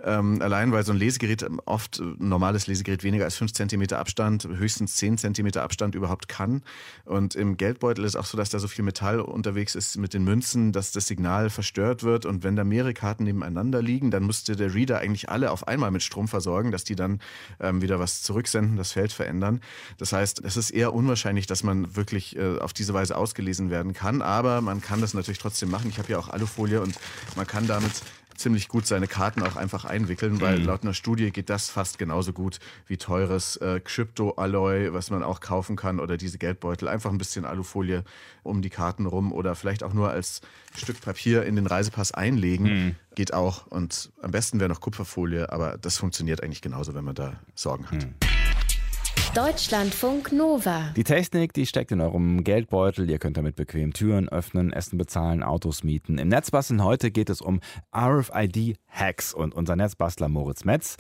Ähm, 0.03 0.41
allein 0.41 0.73
weil 0.73 0.87
so 0.87 0.93
ein 0.93 0.99
Lesegerät 0.99 1.45
oft 1.67 1.99
ein 1.99 2.17
normales 2.19 2.67
Lesegerät 2.67 3.05
weniger 3.05 3.25
als 3.27 3.37
5 3.37 3.53
cm 3.53 3.93
Abstand, 3.93 4.49
höchstens 4.49 4.97
10 4.97 5.19
cm 5.19 5.59
Abstand 5.59 5.95
überhaupt 5.95 6.29
kann. 6.29 6.63
Und 7.05 7.35
im 7.35 7.59
Geldbeutel 7.59 8.07
ist 8.07 8.17
auch 8.17 8.25
so, 8.25 8.39
dass 8.39 8.49
da 8.49 8.59
so 8.59 8.69
viel 8.69 8.87
Metall 8.87 9.21
unterwegs 9.21 9.75
ist 9.75 9.99
mit 9.99 10.15
den 10.15 10.25
Münzen, 10.25 10.73
dass 10.73 10.93
das 10.93 11.07
Signal 11.07 11.51
verstört 11.51 12.05
wird. 12.05 12.25
Und 12.25 12.43
wenn 12.43 12.57
da 12.57 12.65
mehrere 12.65 12.95
Karten 12.95 13.25
nebeneinander 13.25 13.83
liegen, 13.83 14.11
dann 14.11 14.25
müsste 14.25 14.57
der 14.57 14.75
Reader 14.75 15.01
eigentlich 15.01 15.29
alle 15.29 15.51
auf 15.51 15.69
einmal 15.69 15.91
mit 15.91 16.03
Strom 16.03 16.27
versorgen, 16.27 16.71
dass 16.71 16.85
die 16.85 16.97
dann 16.97 17.21
ähm, 17.61 17.83
wieder 17.83 18.01
was 18.01 18.23
zurücksenden 18.23 18.78
das 18.79 18.93
Feld 18.93 19.13
verändern. 19.13 19.61
Das 19.99 20.13
heißt, 20.13 20.43
es 20.45 20.57
ist 20.57 20.71
eher 20.71 20.95
unwahrscheinlich, 20.95 21.47
dass 21.47 21.63
man 21.63 21.97
wirklich 21.97 22.37
äh, 22.37 22.59
auf 22.59 22.73
diese 22.73 22.95
Weise 22.95 23.17
ausgelesen 23.17 23.71
werden 23.71 23.93
kann, 23.93 24.23
aber 24.23 24.61
man 24.61 24.81
kann 24.81 25.01
das 25.01 25.15
natürlich 25.15 25.39
trotzdem 25.39 25.71
machen. 25.71 25.91
Ich 25.91 25.99
habe 25.99 26.11
ja 26.11 26.19
auch 26.19 26.29
Alufolie 26.29 26.81
und 26.81 26.95
man 27.37 27.47
kann 27.47 27.67
damit 27.67 27.93
ziemlich 28.39 28.69
gut 28.69 28.87
seine 28.87 29.07
Karten 29.07 29.43
auch 29.43 29.57
einfach 29.57 29.85
einwickeln, 29.85 30.41
weil 30.41 30.61
mhm. 30.61 30.67
laut 30.67 30.83
einer 30.83 30.95
Studie 30.95 31.31
geht 31.31 31.51
das 31.51 31.69
fast 31.69 31.99
genauso 31.99 32.33
gut 32.33 32.59
wie 32.87 32.97
teures 32.97 33.57
äh, 33.57 33.81
Crypto-Alloy, 33.81 34.93
was 34.93 35.11
man 35.11 35.23
auch 35.23 35.41
kaufen 35.41 35.77
kann 35.77 36.01
oder 36.01 36.17
diese 36.17 36.39
Geldbeutel. 36.39 36.89
Einfach 36.89 37.11
ein 37.11 37.19
bisschen 37.19 37.45
Alufolie 37.45 38.05
um 38.43 38.63
die 38.63 38.71
Karten 38.71 39.07
rum 39.07 39.33
oder 39.33 39.55
vielleicht 39.55 39.83
auch 39.83 39.93
nur 39.93 40.11
als 40.11 40.41
Stück 40.77 41.01
Papier 41.01 41.45
in 41.45 41.57
den 41.57 41.67
Reisepass 41.67 42.13
einlegen. 42.13 42.67
Mhm. 42.67 42.95
Geht 43.15 43.35
auch. 43.35 43.67
Und 43.67 44.11
am 44.23 44.31
besten 44.31 44.61
wäre 44.61 44.69
noch 44.69 44.81
Kupferfolie, 44.81 45.51
aber 45.51 45.77
das 45.77 45.99
funktioniert 45.99 46.43
eigentlich 46.43 46.63
genauso, 46.63 46.95
wenn 46.95 47.05
man 47.05 47.17
da 47.17 47.41
Sorgen 47.55 47.91
hat. 47.91 48.05
Mhm. 48.05 48.28
Deutschlandfunk 49.35 50.33
Nova. 50.33 50.93
Die 50.97 51.05
Technik, 51.05 51.53
die 51.53 51.67
steckt 51.67 51.93
in 51.93 52.01
eurem 52.01 52.45
Geldbeutel. 52.45 53.09
Ihr 53.09 53.19
könnt 53.19 53.37
damit 53.37 53.57
bequem 53.57 53.93
Türen 53.93 54.29
öffnen, 54.29 54.73
Essen 54.73 54.97
bezahlen, 54.97 55.43
Autos 55.43 55.85
mieten. 55.85 56.19
Im 56.19 56.29
Netzbasteln 56.29 56.83
heute 56.83 57.11
geht 57.11 57.29
es 57.29 57.41
um 57.41 57.61
RFID-Hacks 57.95 59.35
und 59.35 59.55
unser 59.55 59.77
Netzbastler 59.77 60.29
Moritz 60.29 60.65
Metz. 60.65 60.97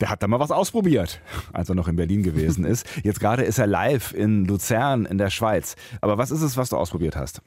Der 0.00 0.10
hat 0.10 0.22
da 0.22 0.28
mal 0.28 0.40
was 0.40 0.52
ausprobiert, 0.52 1.20
als 1.52 1.68
er 1.68 1.74
noch 1.74 1.88
in 1.88 1.96
Berlin 1.96 2.22
gewesen 2.22 2.64
ist. 2.64 2.86
Jetzt 3.02 3.20
gerade 3.20 3.42
ist 3.42 3.58
er 3.58 3.66
live 3.66 4.12
in 4.14 4.44
Luzern 4.44 5.04
in 5.04 5.18
der 5.18 5.30
Schweiz. 5.30 5.74
Aber 6.00 6.16
was 6.16 6.30
ist 6.30 6.42
es, 6.42 6.56
was 6.56 6.70
du 6.70 6.76
ausprobiert 6.76 7.16
hast? 7.16 7.42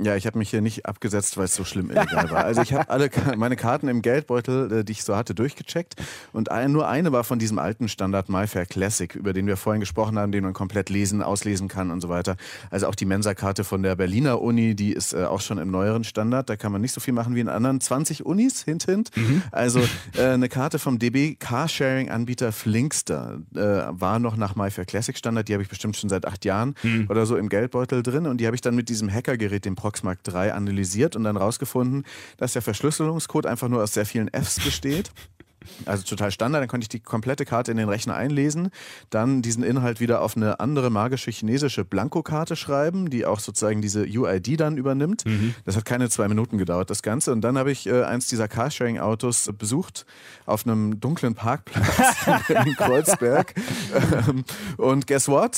Ja, 0.00 0.16
ich 0.16 0.26
habe 0.26 0.38
mich 0.38 0.50
hier 0.50 0.60
nicht 0.60 0.86
abgesetzt, 0.86 1.36
weil 1.36 1.44
es 1.44 1.54
so 1.54 1.62
schlimm 1.62 1.88
illegal 1.88 2.28
war. 2.28 2.44
Also 2.44 2.62
ich 2.62 2.72
habe 2.72 2.90
alle 2.90 3.10
meine 3.36 3.54
Karten 3.54 3.86
im 3.86 4.02
Geldbeutel, 4.02 4.80
äh, 4.80 4.84
die 4.84 4.90
ich 4.90 5.04
so 5.04 5.14
hatte, 5.14 5.36
durchgecheckt 5.36 5.94
und 6.32 6.50
ein, 6.50 6.72
nur 6.72 6.88
eine 6.88 7.12
war 7.12 7.22
von 7.22 7.38
diesem 7.38 7.60
alten 7.60 7.86
Standard 7.86 8.28
MyFair 8.28 8.66
Classic, 8.66 9.14
über 9.14 9.32
den 9.32 9.46
wir 9.46 9.56
vorhin 9.56 9.78
gesprochen 9.78 10.18
haben, 10.18 10.32
den 10.32 10.42
man 10.42 10.52
komplett 10.52 10.90
lesen, 10.90 11.22
auslesen 11.22 11.68
kann 11.68 11.92
und 11.92 12.00
so 12.00 12.08
weiter. 12.08 12.36
Also 12.70 12.88
auch 12.88 12.96
die 12.96 13.04
Mensa-Karte 13.04 13.62
von 13.62 13.84
der 13.84 13.94
Berliner 13.94 14.42
Uni, 14.42 14.74
die 14.74 14.92
ist 14.92 15.14
äh, 15.14 15.26
auch 15.26 15.40
schon 15.40 15.58
im 15.58 15.70
neueren 15.70 16.02
Standard. 16.02 16.50
Da 16.50 16.56
kann 16.56 16.72
man 16.72 16.80
nicht 16.80 16.92
so 16.92 17.00
viel 17.00 17.14
machen 17.14 17.36
wie 17.36 17.40
in 17.40 17.48
anderen 17.48 17.80
20 17.80 18.26
Unis, 18.26 18.64
hint, 18.64 18.86
hint. 18.86 19.16
Mhm. 19.16 19.42
Also 19.52 19.80
äh, 20.16 20.30
eine 20.30 20.48
Karte 20.48 20.80
vom 20.80 20.98
DB 20.98 21.36
Carsharing-Anbieter 21.36 22.50
Flinkster 22.50 23.38
äh, 23.54 23.60
war 23.60 24.18
noch 24.18 24.36
nach 24.36 24.56
MyFair 24.56 24.86
Classic 24.86 25.16
Standard. 25.16 25.46
Die 25.46 25.52
habe 25.52 25.62
ich 25.62 25.68
bestimmt 25.68 25.96
schon 25.96 26.10
seit 26.10 26.26
acht 26.26 26.44
Jahren 26.44 26.74
mhm. 26.82 27.06
oder 27.08 27.26
so 27.26 27.36
im 27.36 27.48
Geldbeutel 27.48 28.02
drin 28.02 28.26
und 28.26 28.38
die 28.40 28.46
habe 28.46 28.56
ich 28.56 28.60
dann 28.60 28.74
mit 28.74 28.88
diesem 28.88 29.08
Hackergerät, 29.08 29.64
dem 29.64 29.76
Proxmark 29.84 30.24
3 30.24 30.54
analysiert 30.54 31.14
und 31.14 31.24
dann 31.24 31.36
rausgefunden, 31.36 32.06
dass 32.38 32.54
der 32.54 32.62
Verschlüsselungscode 32.62 33.44
einfach 33.44 33.68
nur 33.68 33.82
aus 33.82 33.92
sehr 33.92 34.06
vielen 34.06 34.32
Fs 34.32 34.60
besteht. 34.60 35.12
Also 35.86 36.04
total 36.04 36.30
Standard, 36.30 36.62
dann 36.62 36.68
konnte 36.68 36.84
ich 36.84 36.88
die 36.88 37.00
komplette 37.00 37.44
Karte 37.44 37.70
in 37.70 37.76
den 37.76 37.88
Rechner 37.88 38.14
einlesen, 38.14 38.70
dann 39.10 39.42
diesen 39.42 39.62
Inhalt 39.62 40.00
wieder 40.00 40.20
auf 40.20 40.36
eine 40.36 40.60
andere 40.60 40.90
magische 40.90 41.30
chinesische 41.30 41.84
Blankokarte 41.84 42.56
schreiben, 42.56 43.10
die 43.10 43.26
auch 43.26 43.40
sozusagen 43.40 43.82
diese 43.82 44.04
UID 44.04 44.60
dann 44.60 44.76
übernimmt. 44.76 45.24
Mhm. 45.26 45.54
Das 45.64 45.76
hat 45.76 45.84
keine 45.84 46.08
zwei 46.08 46.28
Minuten 46.28 46.58
gedauert, 46.58 46.90
das 46.90 47.02
Ganze. 47.02 47.32
Und 47.32 47.42
dann 47.42 47.58
habe 47.58 47.72
ich 47.72 47.86
äh, 47.86 48.02
eins 48.02 48.26
dieser 48.28 48.48
Carsharing-Autos 48.48 49.50
besucht 49.58 50.06
auf 50.46 50.66
einem 50.66 51.00
dunklen 51.00 51.34
Parkplatz 51.34 52.16
in 52.48 52.74
Kreuzberg. 52.74 53.54
Ähm, 53.94 54.44
und 54.76 55.06
guess 55.06 55.28
what? 55.28 55.54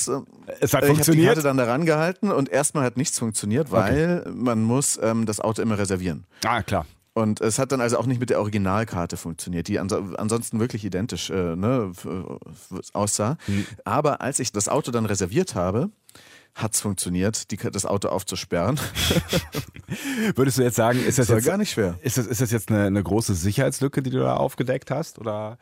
Es 0.60 0.74
hat 0.74 0.84
funktioniert. 0.84 0.98
Ich 0.98 1.08
habe 1.08 1.16
die 1.16 1.26
Karte 1.26 1.42
dann 1.42 1.56
daran 1.56 1.86
gehalten 1.86 2.30
und 2.30 2.48
erstmal 2.48 2.84
hat 2.84 2.96
nichts 2.96 3.18
funktioniert, 3.18 3.70
weil 3.70 4.20
okay. 4.20 4.30
man 4.34 4.62
muss 4.62 4.98
ähm, 5.02 5.26
das 5.26 5.40
Auto 5.40 5.62
immer 5.62 5.78
reservieren. 5.78 6.24
Ah, 6.44 6.62
klar. 6.62 6.86
Und 7.16 7.40
es 7.40 7.58
hat 7.58 7.72
dann 7.72 7.80
also 7.80 7.96
auch 7.96 8.04
nicht 8.04 8.20
mit 8.20 8.28
der 8.28 8.40
Originalkarte 8.40 9.16
funktioniert, 9.16 9.68
die 9.68 9.78
ansonsten 9.78 10.60
wirklich 10.60 10.84
identisch 10.84 11.30
äh, 11.30 11.56
ne, 11.56 11.90
aussah. 12.92 13.38
Mhm. 13.46 13.66
Aber 13.86 14.20
als 14.20 14.38
ich 14.38 14.52
das 14.52 14.68
Auto 14.68 14.90
dann 14.90 15.06
reserviert 15.06 15.54
habe, 15.54 15.88
hat 16.54 16.74
es 16.74 16.80
funktioniert, 16.82 17.50
die, 17.50 17.56
das 17.56 17.86
Auto 17.86 18.08
aufzusperren. 18.08 18.78
Würdest 20.34 20.58
du 20.58 20.62
jetzt 20.62 20.76
sagen, 20.76 20.98
ist 20.98 21.18
das, 21.18 21.28
das 21.28 21.36
jetzt 21.36 21.46
gar 21.46 21.56
nicht 21.56 21.70
schwer? 21.70 21.98
Ist 22.02 22.18
das, 22.18 22.26
ist 22.26 22.42
das 22.42 22.50
jetzt 22.50 22.70
eine, 22.70 22.84
eine 22.84 23.02
große 23.02 23.34
Sicherheitslücke, 23.34 24.02
die 24.02 24.10
du 24.10 24.18
da 24.18 24.36
aufgedeckt 24.36 24.90
hast? 24.90 25.18
Oder? 25.18 25.56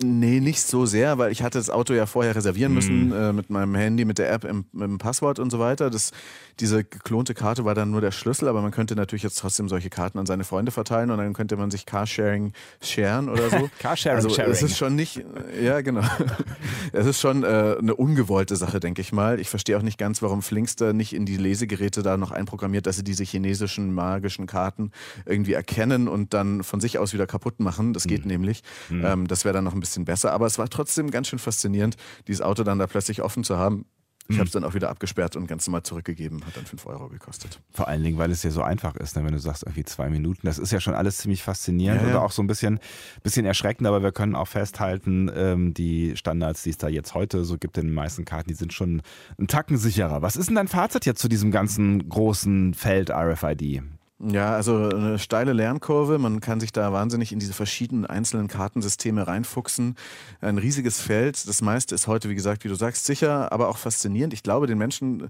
Nee, 0.00 0.40
nicht 0.40 0.62
so 0.62 0.86
sehr, 0.86 1.18
weil 1.18 1.30
ich 1.32 1.42
hatte 1.42 1.58
das 1.58 1.68
Auto 1.68 1.92
ja 1.92 2.06
vorher 2.06 2.34
reservieren 2.34 2.72
müssen 2.72 3.08
mhm. 3.08 3.12
äh, 3.12 3.32
mit 3.32 3.50
meinem 3.50 3.74
Handy, 3.74 4.06
mit 4.06 4.18
der 4.18 4.32
App, 4.32 4.44
im, 4.44 4.64
mit 4.72 4.84
dem 4.88 4.98
Passwort 4.98 5.38
und 5.38 5.50
so 5.50 5.58
weiter. 5.58 5.90
Das, 5.90 6.12
diese 6.60 6.82
geklonte 6.82 7.34
Karte 7.34 7.66
war 7.66 7.74
dann 7.74 7.90
nur 7.90 8.00
der 8.00 8.10
Schlüssel, 8.10 8.48
aber 8.48 8.62
man 8.62 8.70
könnte 8.70 8.96
natürlich 8.96 9.22
jetzt 9.22 9.38
trotzdem 9.38 9.68
solche 9.68 9.90
Karten 9.90 10.18
an 10.18 10.24
seine 10.24 10.44
Freunde 10.44 10.72
verteilen 10.72 11.10
und 11.10 11.18
dann 11.18 11.34
könnte 11.34 11.58
man 11.58 11.70
sich 11.70 11.84
Carsharing 11.84 12.54
sharen 12.80 13.28
oder 13.28 13.50
so. 13.50 13.70
Carsharing, 13.78 14.16
also 14.16 14.30
sharing. 14.30 14.50
es 14.50 14.62
ist 14.62 14.78
schon 14.78 14.96
nicht, 14.96 15.22
ja 15.62 15.82
genau, 15.82 16.02
es 16.92 17.04
ist 17.04 17.20
schon 17.20 17.44
äh, 17.44 17.76
eine 17.78 17.94
ungewollte 17.94 18.56
Sache, 18.56 18.80
denke 18.80 19.02
ich 19.02 19.12
mal. 19.12 19.40
Ich 19.40 19.50
verstehe 19.50 19.76
auch 19.76 19.82
nicht 19.82 19.98
ganz, 19.98 20.22
warum 20.22 20.40
Flinkster 20.40 20.94
nicht 20.94 21.12
in 21.12 21.26
die 21.26 21.36
Lesegeräte 21.36 22.02
da 22.02 22.16
noch 22.16 22.30
einprogrammiert, 22.30 22.86
dass 22.86 22.96
sie 22.96 23.04
diese 23.04 23.24
chinesischen 23.24 23.92
magischen 23.92 24.46
Karten 24.46 24.90
irgendwie 25.26 25.52
erkennen 25.52 26.08
und 26.08 26.32
dann 26.32 26.64
von 26.64 26.80
sich 26.80 26.98
aus 26.98 27.12
wieder 27.12 27.26
kaputt 27.26 27.60
machen. 27.60 27.92
Das 27.92 28.04
geht 28.04 28.22
mhm. 28.22 28.30
nämlich. 28.30 28.62
Mhm. 28.88 29.04
Ähm, 29.04 29.28
das 29.28 29.44
wäre 29.44 29.52
dann 29.52 29.64
noch 29.64 29.74
ein 29.74 29.81
bisschen 29.82 30.04
besser. 30.04 30.32
Aber 30.32 30.46
es 30.46 30.58
war 30.58 30.68
trotzdem 30.68 31.10
ganz 31.10 31.28
schön 31.28 31.38
faszinierend, 31.38 31.96
dieses 32.26 32.40
Auto 32.40 32.62
dann 32.62 32.78
da 32.78 32.86
plötzlich 32.86 33.22
offen 33.22 33.44
zu 33.44 33.58
haben. 33.58 33.84
Ich 34.28 34.38
habe 34.38 34.46
es 34.46 34.52
dann 34.52 34.64
auch 34.64 34.74
wieder 34.74 34.88
abgesperrt 34.88 35.36
und 35.36 35.46
ganz 35.46 35.66
normal 35.66 35.82
zurückgegeben. 35.82 36.44
Hat 36.46 36.56
dann 36.56 36.64
5 36.64 36.86
Euro 36.86 37.08
gekostet. 37.08 37.60
Vor 37.72 37.88
allen 37.88 38.02
Dingen, 38.02 38.18
weil 38.18 38.30
es 38.30 38.42
ja 38.42 38.50
so 38.50 38.62
einfach 38.62 38.94
ist, 38.96 39.16
ne? 39.16 39.24
wenn 39.24 39.32
du 39.32 39.38
sagst, 39.38 39.64
irgendwie 39.64 39.84
zwei 39.84 40.08
Minuten. 40.08 40.46
Das 40.46 40.58
ist 40.58 40.70
ja 40.70 40.80
schon 40.80 40.94
alles 40.94 41.18
ziemlich 41.18 41.42
faszinierend 41.42 42.02
ja, 42.02 42.08
ja. 42.08 42.14
oder 42.14 42.24
auch 42.24 42.30
so 42.30 42.42
ein 42.42 42.46
bisschen, 42.46 42.78
bisschen 43.22 43.44
erschreckend. 43.44 43.86
Aber 43.86 44.02
wir 44.02 44.12
können 44.12 44.34
auch 44.34 44.48
festhalten, 44.48 45.30
ähm, 45.34 45.74
die 45.74 46.16
Standards, 46.16 46.62
die 46.62 46.70
es 46.70 46.78
da 46.78 46.88
jetzt 46.88 47.14
heute 47.14 47.44
so 47.44 47.58
gibt 47.58 47.78
in 47.78 47.88
den 47.88 47.94
meisten 47.94 48.24
Karten, 48.24 48.48
die 48.48 48.54
sind 48.54 48.72
schon 48.72 49.02
einen 49.38 49.48
Tacken 49.48 49.76
sicherer. 49.76 50.22
Was 50.22 50.36
ist 50.36 50.46
denn 50.46 50.56
dein 50.56 50.68
Fazit 50.68 51.04
jetzt 51.04 51.20
zu 51.20 51.28
diesem 51.28 51.50
ganzen 51.50 52.08
großen 52.08 52.74
Feld 52.74 53.10
RFID? 53.10 53.82
Ja, 54.24 54.54
also 54.54 54.88
eine 54.88 55.18
steile 55.18 55.52
Lernkurve. 55.52 56.16
Man 56.16 56.40
kann 56.40 56.60
sich 56.60 56.70
da 56.70 56.92
wahnsinnig 56.92 57.32
in 57.32 57.40
diese 57.40 57.54
verschiedenen 57.54 58.06
einzelnen 58.06 58.46
Kartensysteme 58.46 59.26
reinfuchsen. 59.26 59.96
Ein 60.40 60.58
riesiges 60.58 61.00
Feld. 61.00 61.48
Das 61.48 61.60
meiste 61.60 61.96
ist 61.96 62.06
heute, 62.06 62.28
wie 62.28 62.36
gesagt, 62.36 62.62
wie 62.62 62.68
du 62.68 62.76
sagst, 62.76 63.04
sicher, 63.04 63.50
aber 63.50 63.68
auch 63.68 63.78
faszinierend. 63.78 64.32
Ich 64.32 64.44
glaube, 64.44 64.68
den 64.68 64.78
Menschen, 64.78 65.28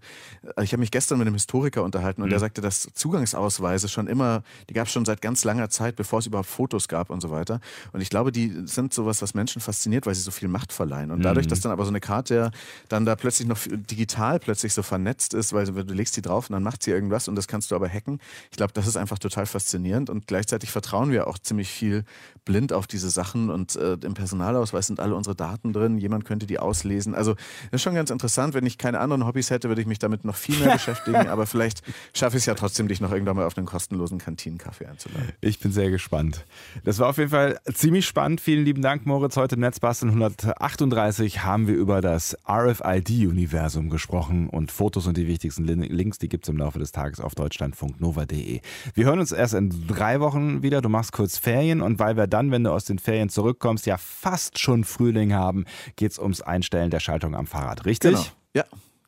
äh, 0.57 0.65
ich 0.65 0.73
habe 0.73 0.81
mich 0.81 0.91
gestern 0.91 1.17
mit 1.19 1.27
einem 1.27 1.37
Historiker 1.37 1.85
unterhalten 1.85 2.21
und 2.21 2.29
mhm. 2.29 2.33
der 2.33 2.41
sagte, 2.41 2.61
dass 2.61 2.91
Zugangsausweise 2.93 3.89
schon 3.89 4.09
immer, 4.09 4.43
die 4.69 4.75
gab 4.75 4.89
es 4.89 4.93
schon 4.93 5.07
seit 5.07 5.23
ganz 5.23 5.43
langer 5.45 5.71
Zeit, 5.71 5.97
bevor 5.97 6.19
es 6.19 6.27
überhaupt 6.27 6.49
Fotos 6.49 6.87
gab 6.87 7.09
und 7.09 7.23
so 7.23 7.31
weiter. 7.31 7.61
Und 7.93 8.03
ich 8.03 8.11
glaube, 8.11 8.31
die 8.31 8.53
sind 8.67 8.93
sowas, 8.93 9.23
was 9.23 9.33
Menschen 9.33 9.63
fasziniert, 9.63 10.05
weil 10.05 10.15
sie 10.15 10.21
so 10.23 10.31
viel 10.31 10.49
Macht 10.49 10.71
verleihen. 10.71 11.11
Und 11.13 11.23
dadurch, 11.23 11.47
mhm. 11.47 11.51
dass 11.51 11.61
dann 11.61 11.73
aber 11.73 11.85
so 11.85 11.91
eine 11.91 12.01
Karte 12.01 12.51
dann 12.91 13.07
da 13.07 13.17
plötzlich 13.17 13.49
noch 13.49 13.59
digital 13.67 14.39
plötzlich 14.39 14.75
so 14.75 14.83
vernetzt 14.83 15.33
ist, 15.33 15.55
weil 15.55 15.65
du 15.65 15.95
legst 15.95 16.15
die 16.19 16.23
drauf 16.23 16.51
und 16.51 16.53
dann 16.53 16.63
macht 16.63 16.83
sie 16.83 16.91
irgendwas 16.91 17.27
und 17.27 17.37
das 17.37 17.49
kannst 17.49 17.71
du 17.71 17.75
aber 17.75 17.89
hacken. 17.89 18.21
Ich 18.51 18.59
glaube, 18.59 18.82
das 18.83 18.89
ist 18.89 18.97
einfach 18.97 19.19
total 19.19 19.47
faszinierend 19.47 20.11
und 20.11 20.27
gleichzeitig 20.27 20.71
vertrauen 20.71 21.11
wir 21.13 21.29
auch 21.29 21.39
ziemlich 21.39 21.69
viel 21.69 22.05
blind 22.45 22.73
auf 22.73 22.87
diese 22.87 23.11
Sachen 23.11 23.51
und 23.51 23.77
äh, 23.77 23.95
im 24.03 24.15
Personalausweis 24.15 24.89
sind 24.89 24.99
alle 24.99 25.15
unsere 25.15 25.37
Daten 25.37 25.73
drin, 25.73 25.99
jemand 25.99 26.25
könnte 26.25 26.47
die 26.47 26.59
auslesen. 26.59 27.15
Also 27.15 27.35
das 27.35 27.79
ist 27.79 27.83
schon 27.83 27.95
ganz 27.95 28.11
interessant. 28.11 28.55
Wenn 28.55 28.67
ich 28.67 28.79
keine 28.79 28.99
anderen 28.99 29.25
Hobbys 29.25 29.51
hätte, 29.51 29.69
würde 29.69 29.81
ich 29.81 29.87
mich 29.87 30.01
damit 30.01 30.25
noch 30.25 30.35
viel 30.35 30.59
mehr 30.59 30.73
beschäftigen, 30.73 31.29
aber 31.29 31.47
vielleicht 31.47 31.83
schaffe 32.13 32.37
ich 32.37 32.43
es 32.43 32.47
ja 32.47 32.55
trotzdem, 32.55 32.89
dich 32.89 33.01
noch 33.01 33.13
irgendwann 33.13 33.37
mal 33.37 33.47
auf 33.47 33.57
einen 33.57 33.67
kostenlosen 33.67 34.19
Kantinenkaffee 34.19 34.87
einzuladen. 34.87 35.29
Ich 35.41 35.61
bin 35.61 35.71
sehr 35.71 35.91
gespannt. 35.91 36.45
Das 36.85 36.99
war 36.99 37.09
auf 37.09 37.19
jeden 37.19 37.31
Fall 37.31 37.61
ziemlich 37.73 38.07
spannend. 38.07 38.41
Vielen 38.41 38.65
lieben 38.65 38.83
Dank, 38.83 39.07
Moritz. 39.07 39.37
Heute 39.37 39.55
im 39.55 39.61
Netzbasteln 39.61 40.11
138 40.11 41.45
haben 41.45 41.69
wir 41.69 41.75
über 41.75 42.01
das 42.01 42.37
RFID-Universum 42.49 43.91
gesprochen 43.91 44.49
und 44.49 44.73
Fotos 44.73 45.07
und 45.07 45.17
die 45.17 45.29
wichtigsten 45.29 45.65
Links, 45.65 46.19
die 46.19 46.29
gibt 46.29 46.45
es 46.45 46.49
im 46.49 46.57
Laufe 46.57 46.81
des 46.81 46.91
Tages 46.91 47.21
auf 47.21 47.35
deutschlandfunknova.de. 47.35 48.61
Wir 48.95 49.07
hören 49.07 49.21
uns 49.21 49.33
erst 49.33 49.55
in 49.55 49.87
drei 49.87 50.21
Wochen 50.21 50.63
wieder. 50.63 50.81
Du 50.81 50.89
machst 50.89 51.13
kurz 51.13 51.39
Ferien 51.39 51.81
und 51.81 51.99
weil 51.99 52.17
wir 52.17 52.27
dann, 52.27 52.51
wenn 52.51 52.65
du 52.65 52.71
aus 52.71 52.85
den 52.85 52.99
Ferien 52.99 53.29
zurückkommst, 53.29 53.87
ja 53.87 53.97
fast 53.97 54.59
schon 54.59 54.85
Frühling 54.85 55.33
haben, 55.35 55.65
geht 55.97 56.13
es 56.13 56.19
ums 56.19 56.41
Einstellen 56.43 56.91
der 56.91 57.01
Schaltung 57.01 57.35
am 57.35 57.47
Fahrrad. 57.47 57.85
Richtig? 57.87 58.13
Genau. 58.13 58.25
Ja. 58.55 58.65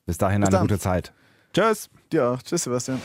Bis 0.07 0.19
dahin 0.19 0.41
Bis 0.41 0.49
eine 0.49 0.57
dann. 0.59 0.67
gute 0.69 0.79
Zeit. 0.79 1.13
Tschüss. 1.53 1.89
Auch. 2.19 2.43
Tschüss, 2.43 2.65
Sebastian. 2.65 3.01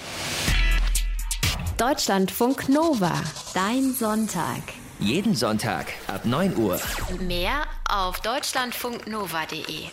Deutschlandfunk 1.78 2.67
Nova. 2.69 3.13
Dein 3.54 3.93
Sonntag. 3.93 4.62
Jeden 5.00 5.34
Sonntag 5.34 5.88
ab 6.08 6.26
9 6.26 6.58
Uhr. 6.58 6.78
Mehr 7.26 7.63
auf 7.88 8.19
deutschlandfunknova.de. 8.19 9.88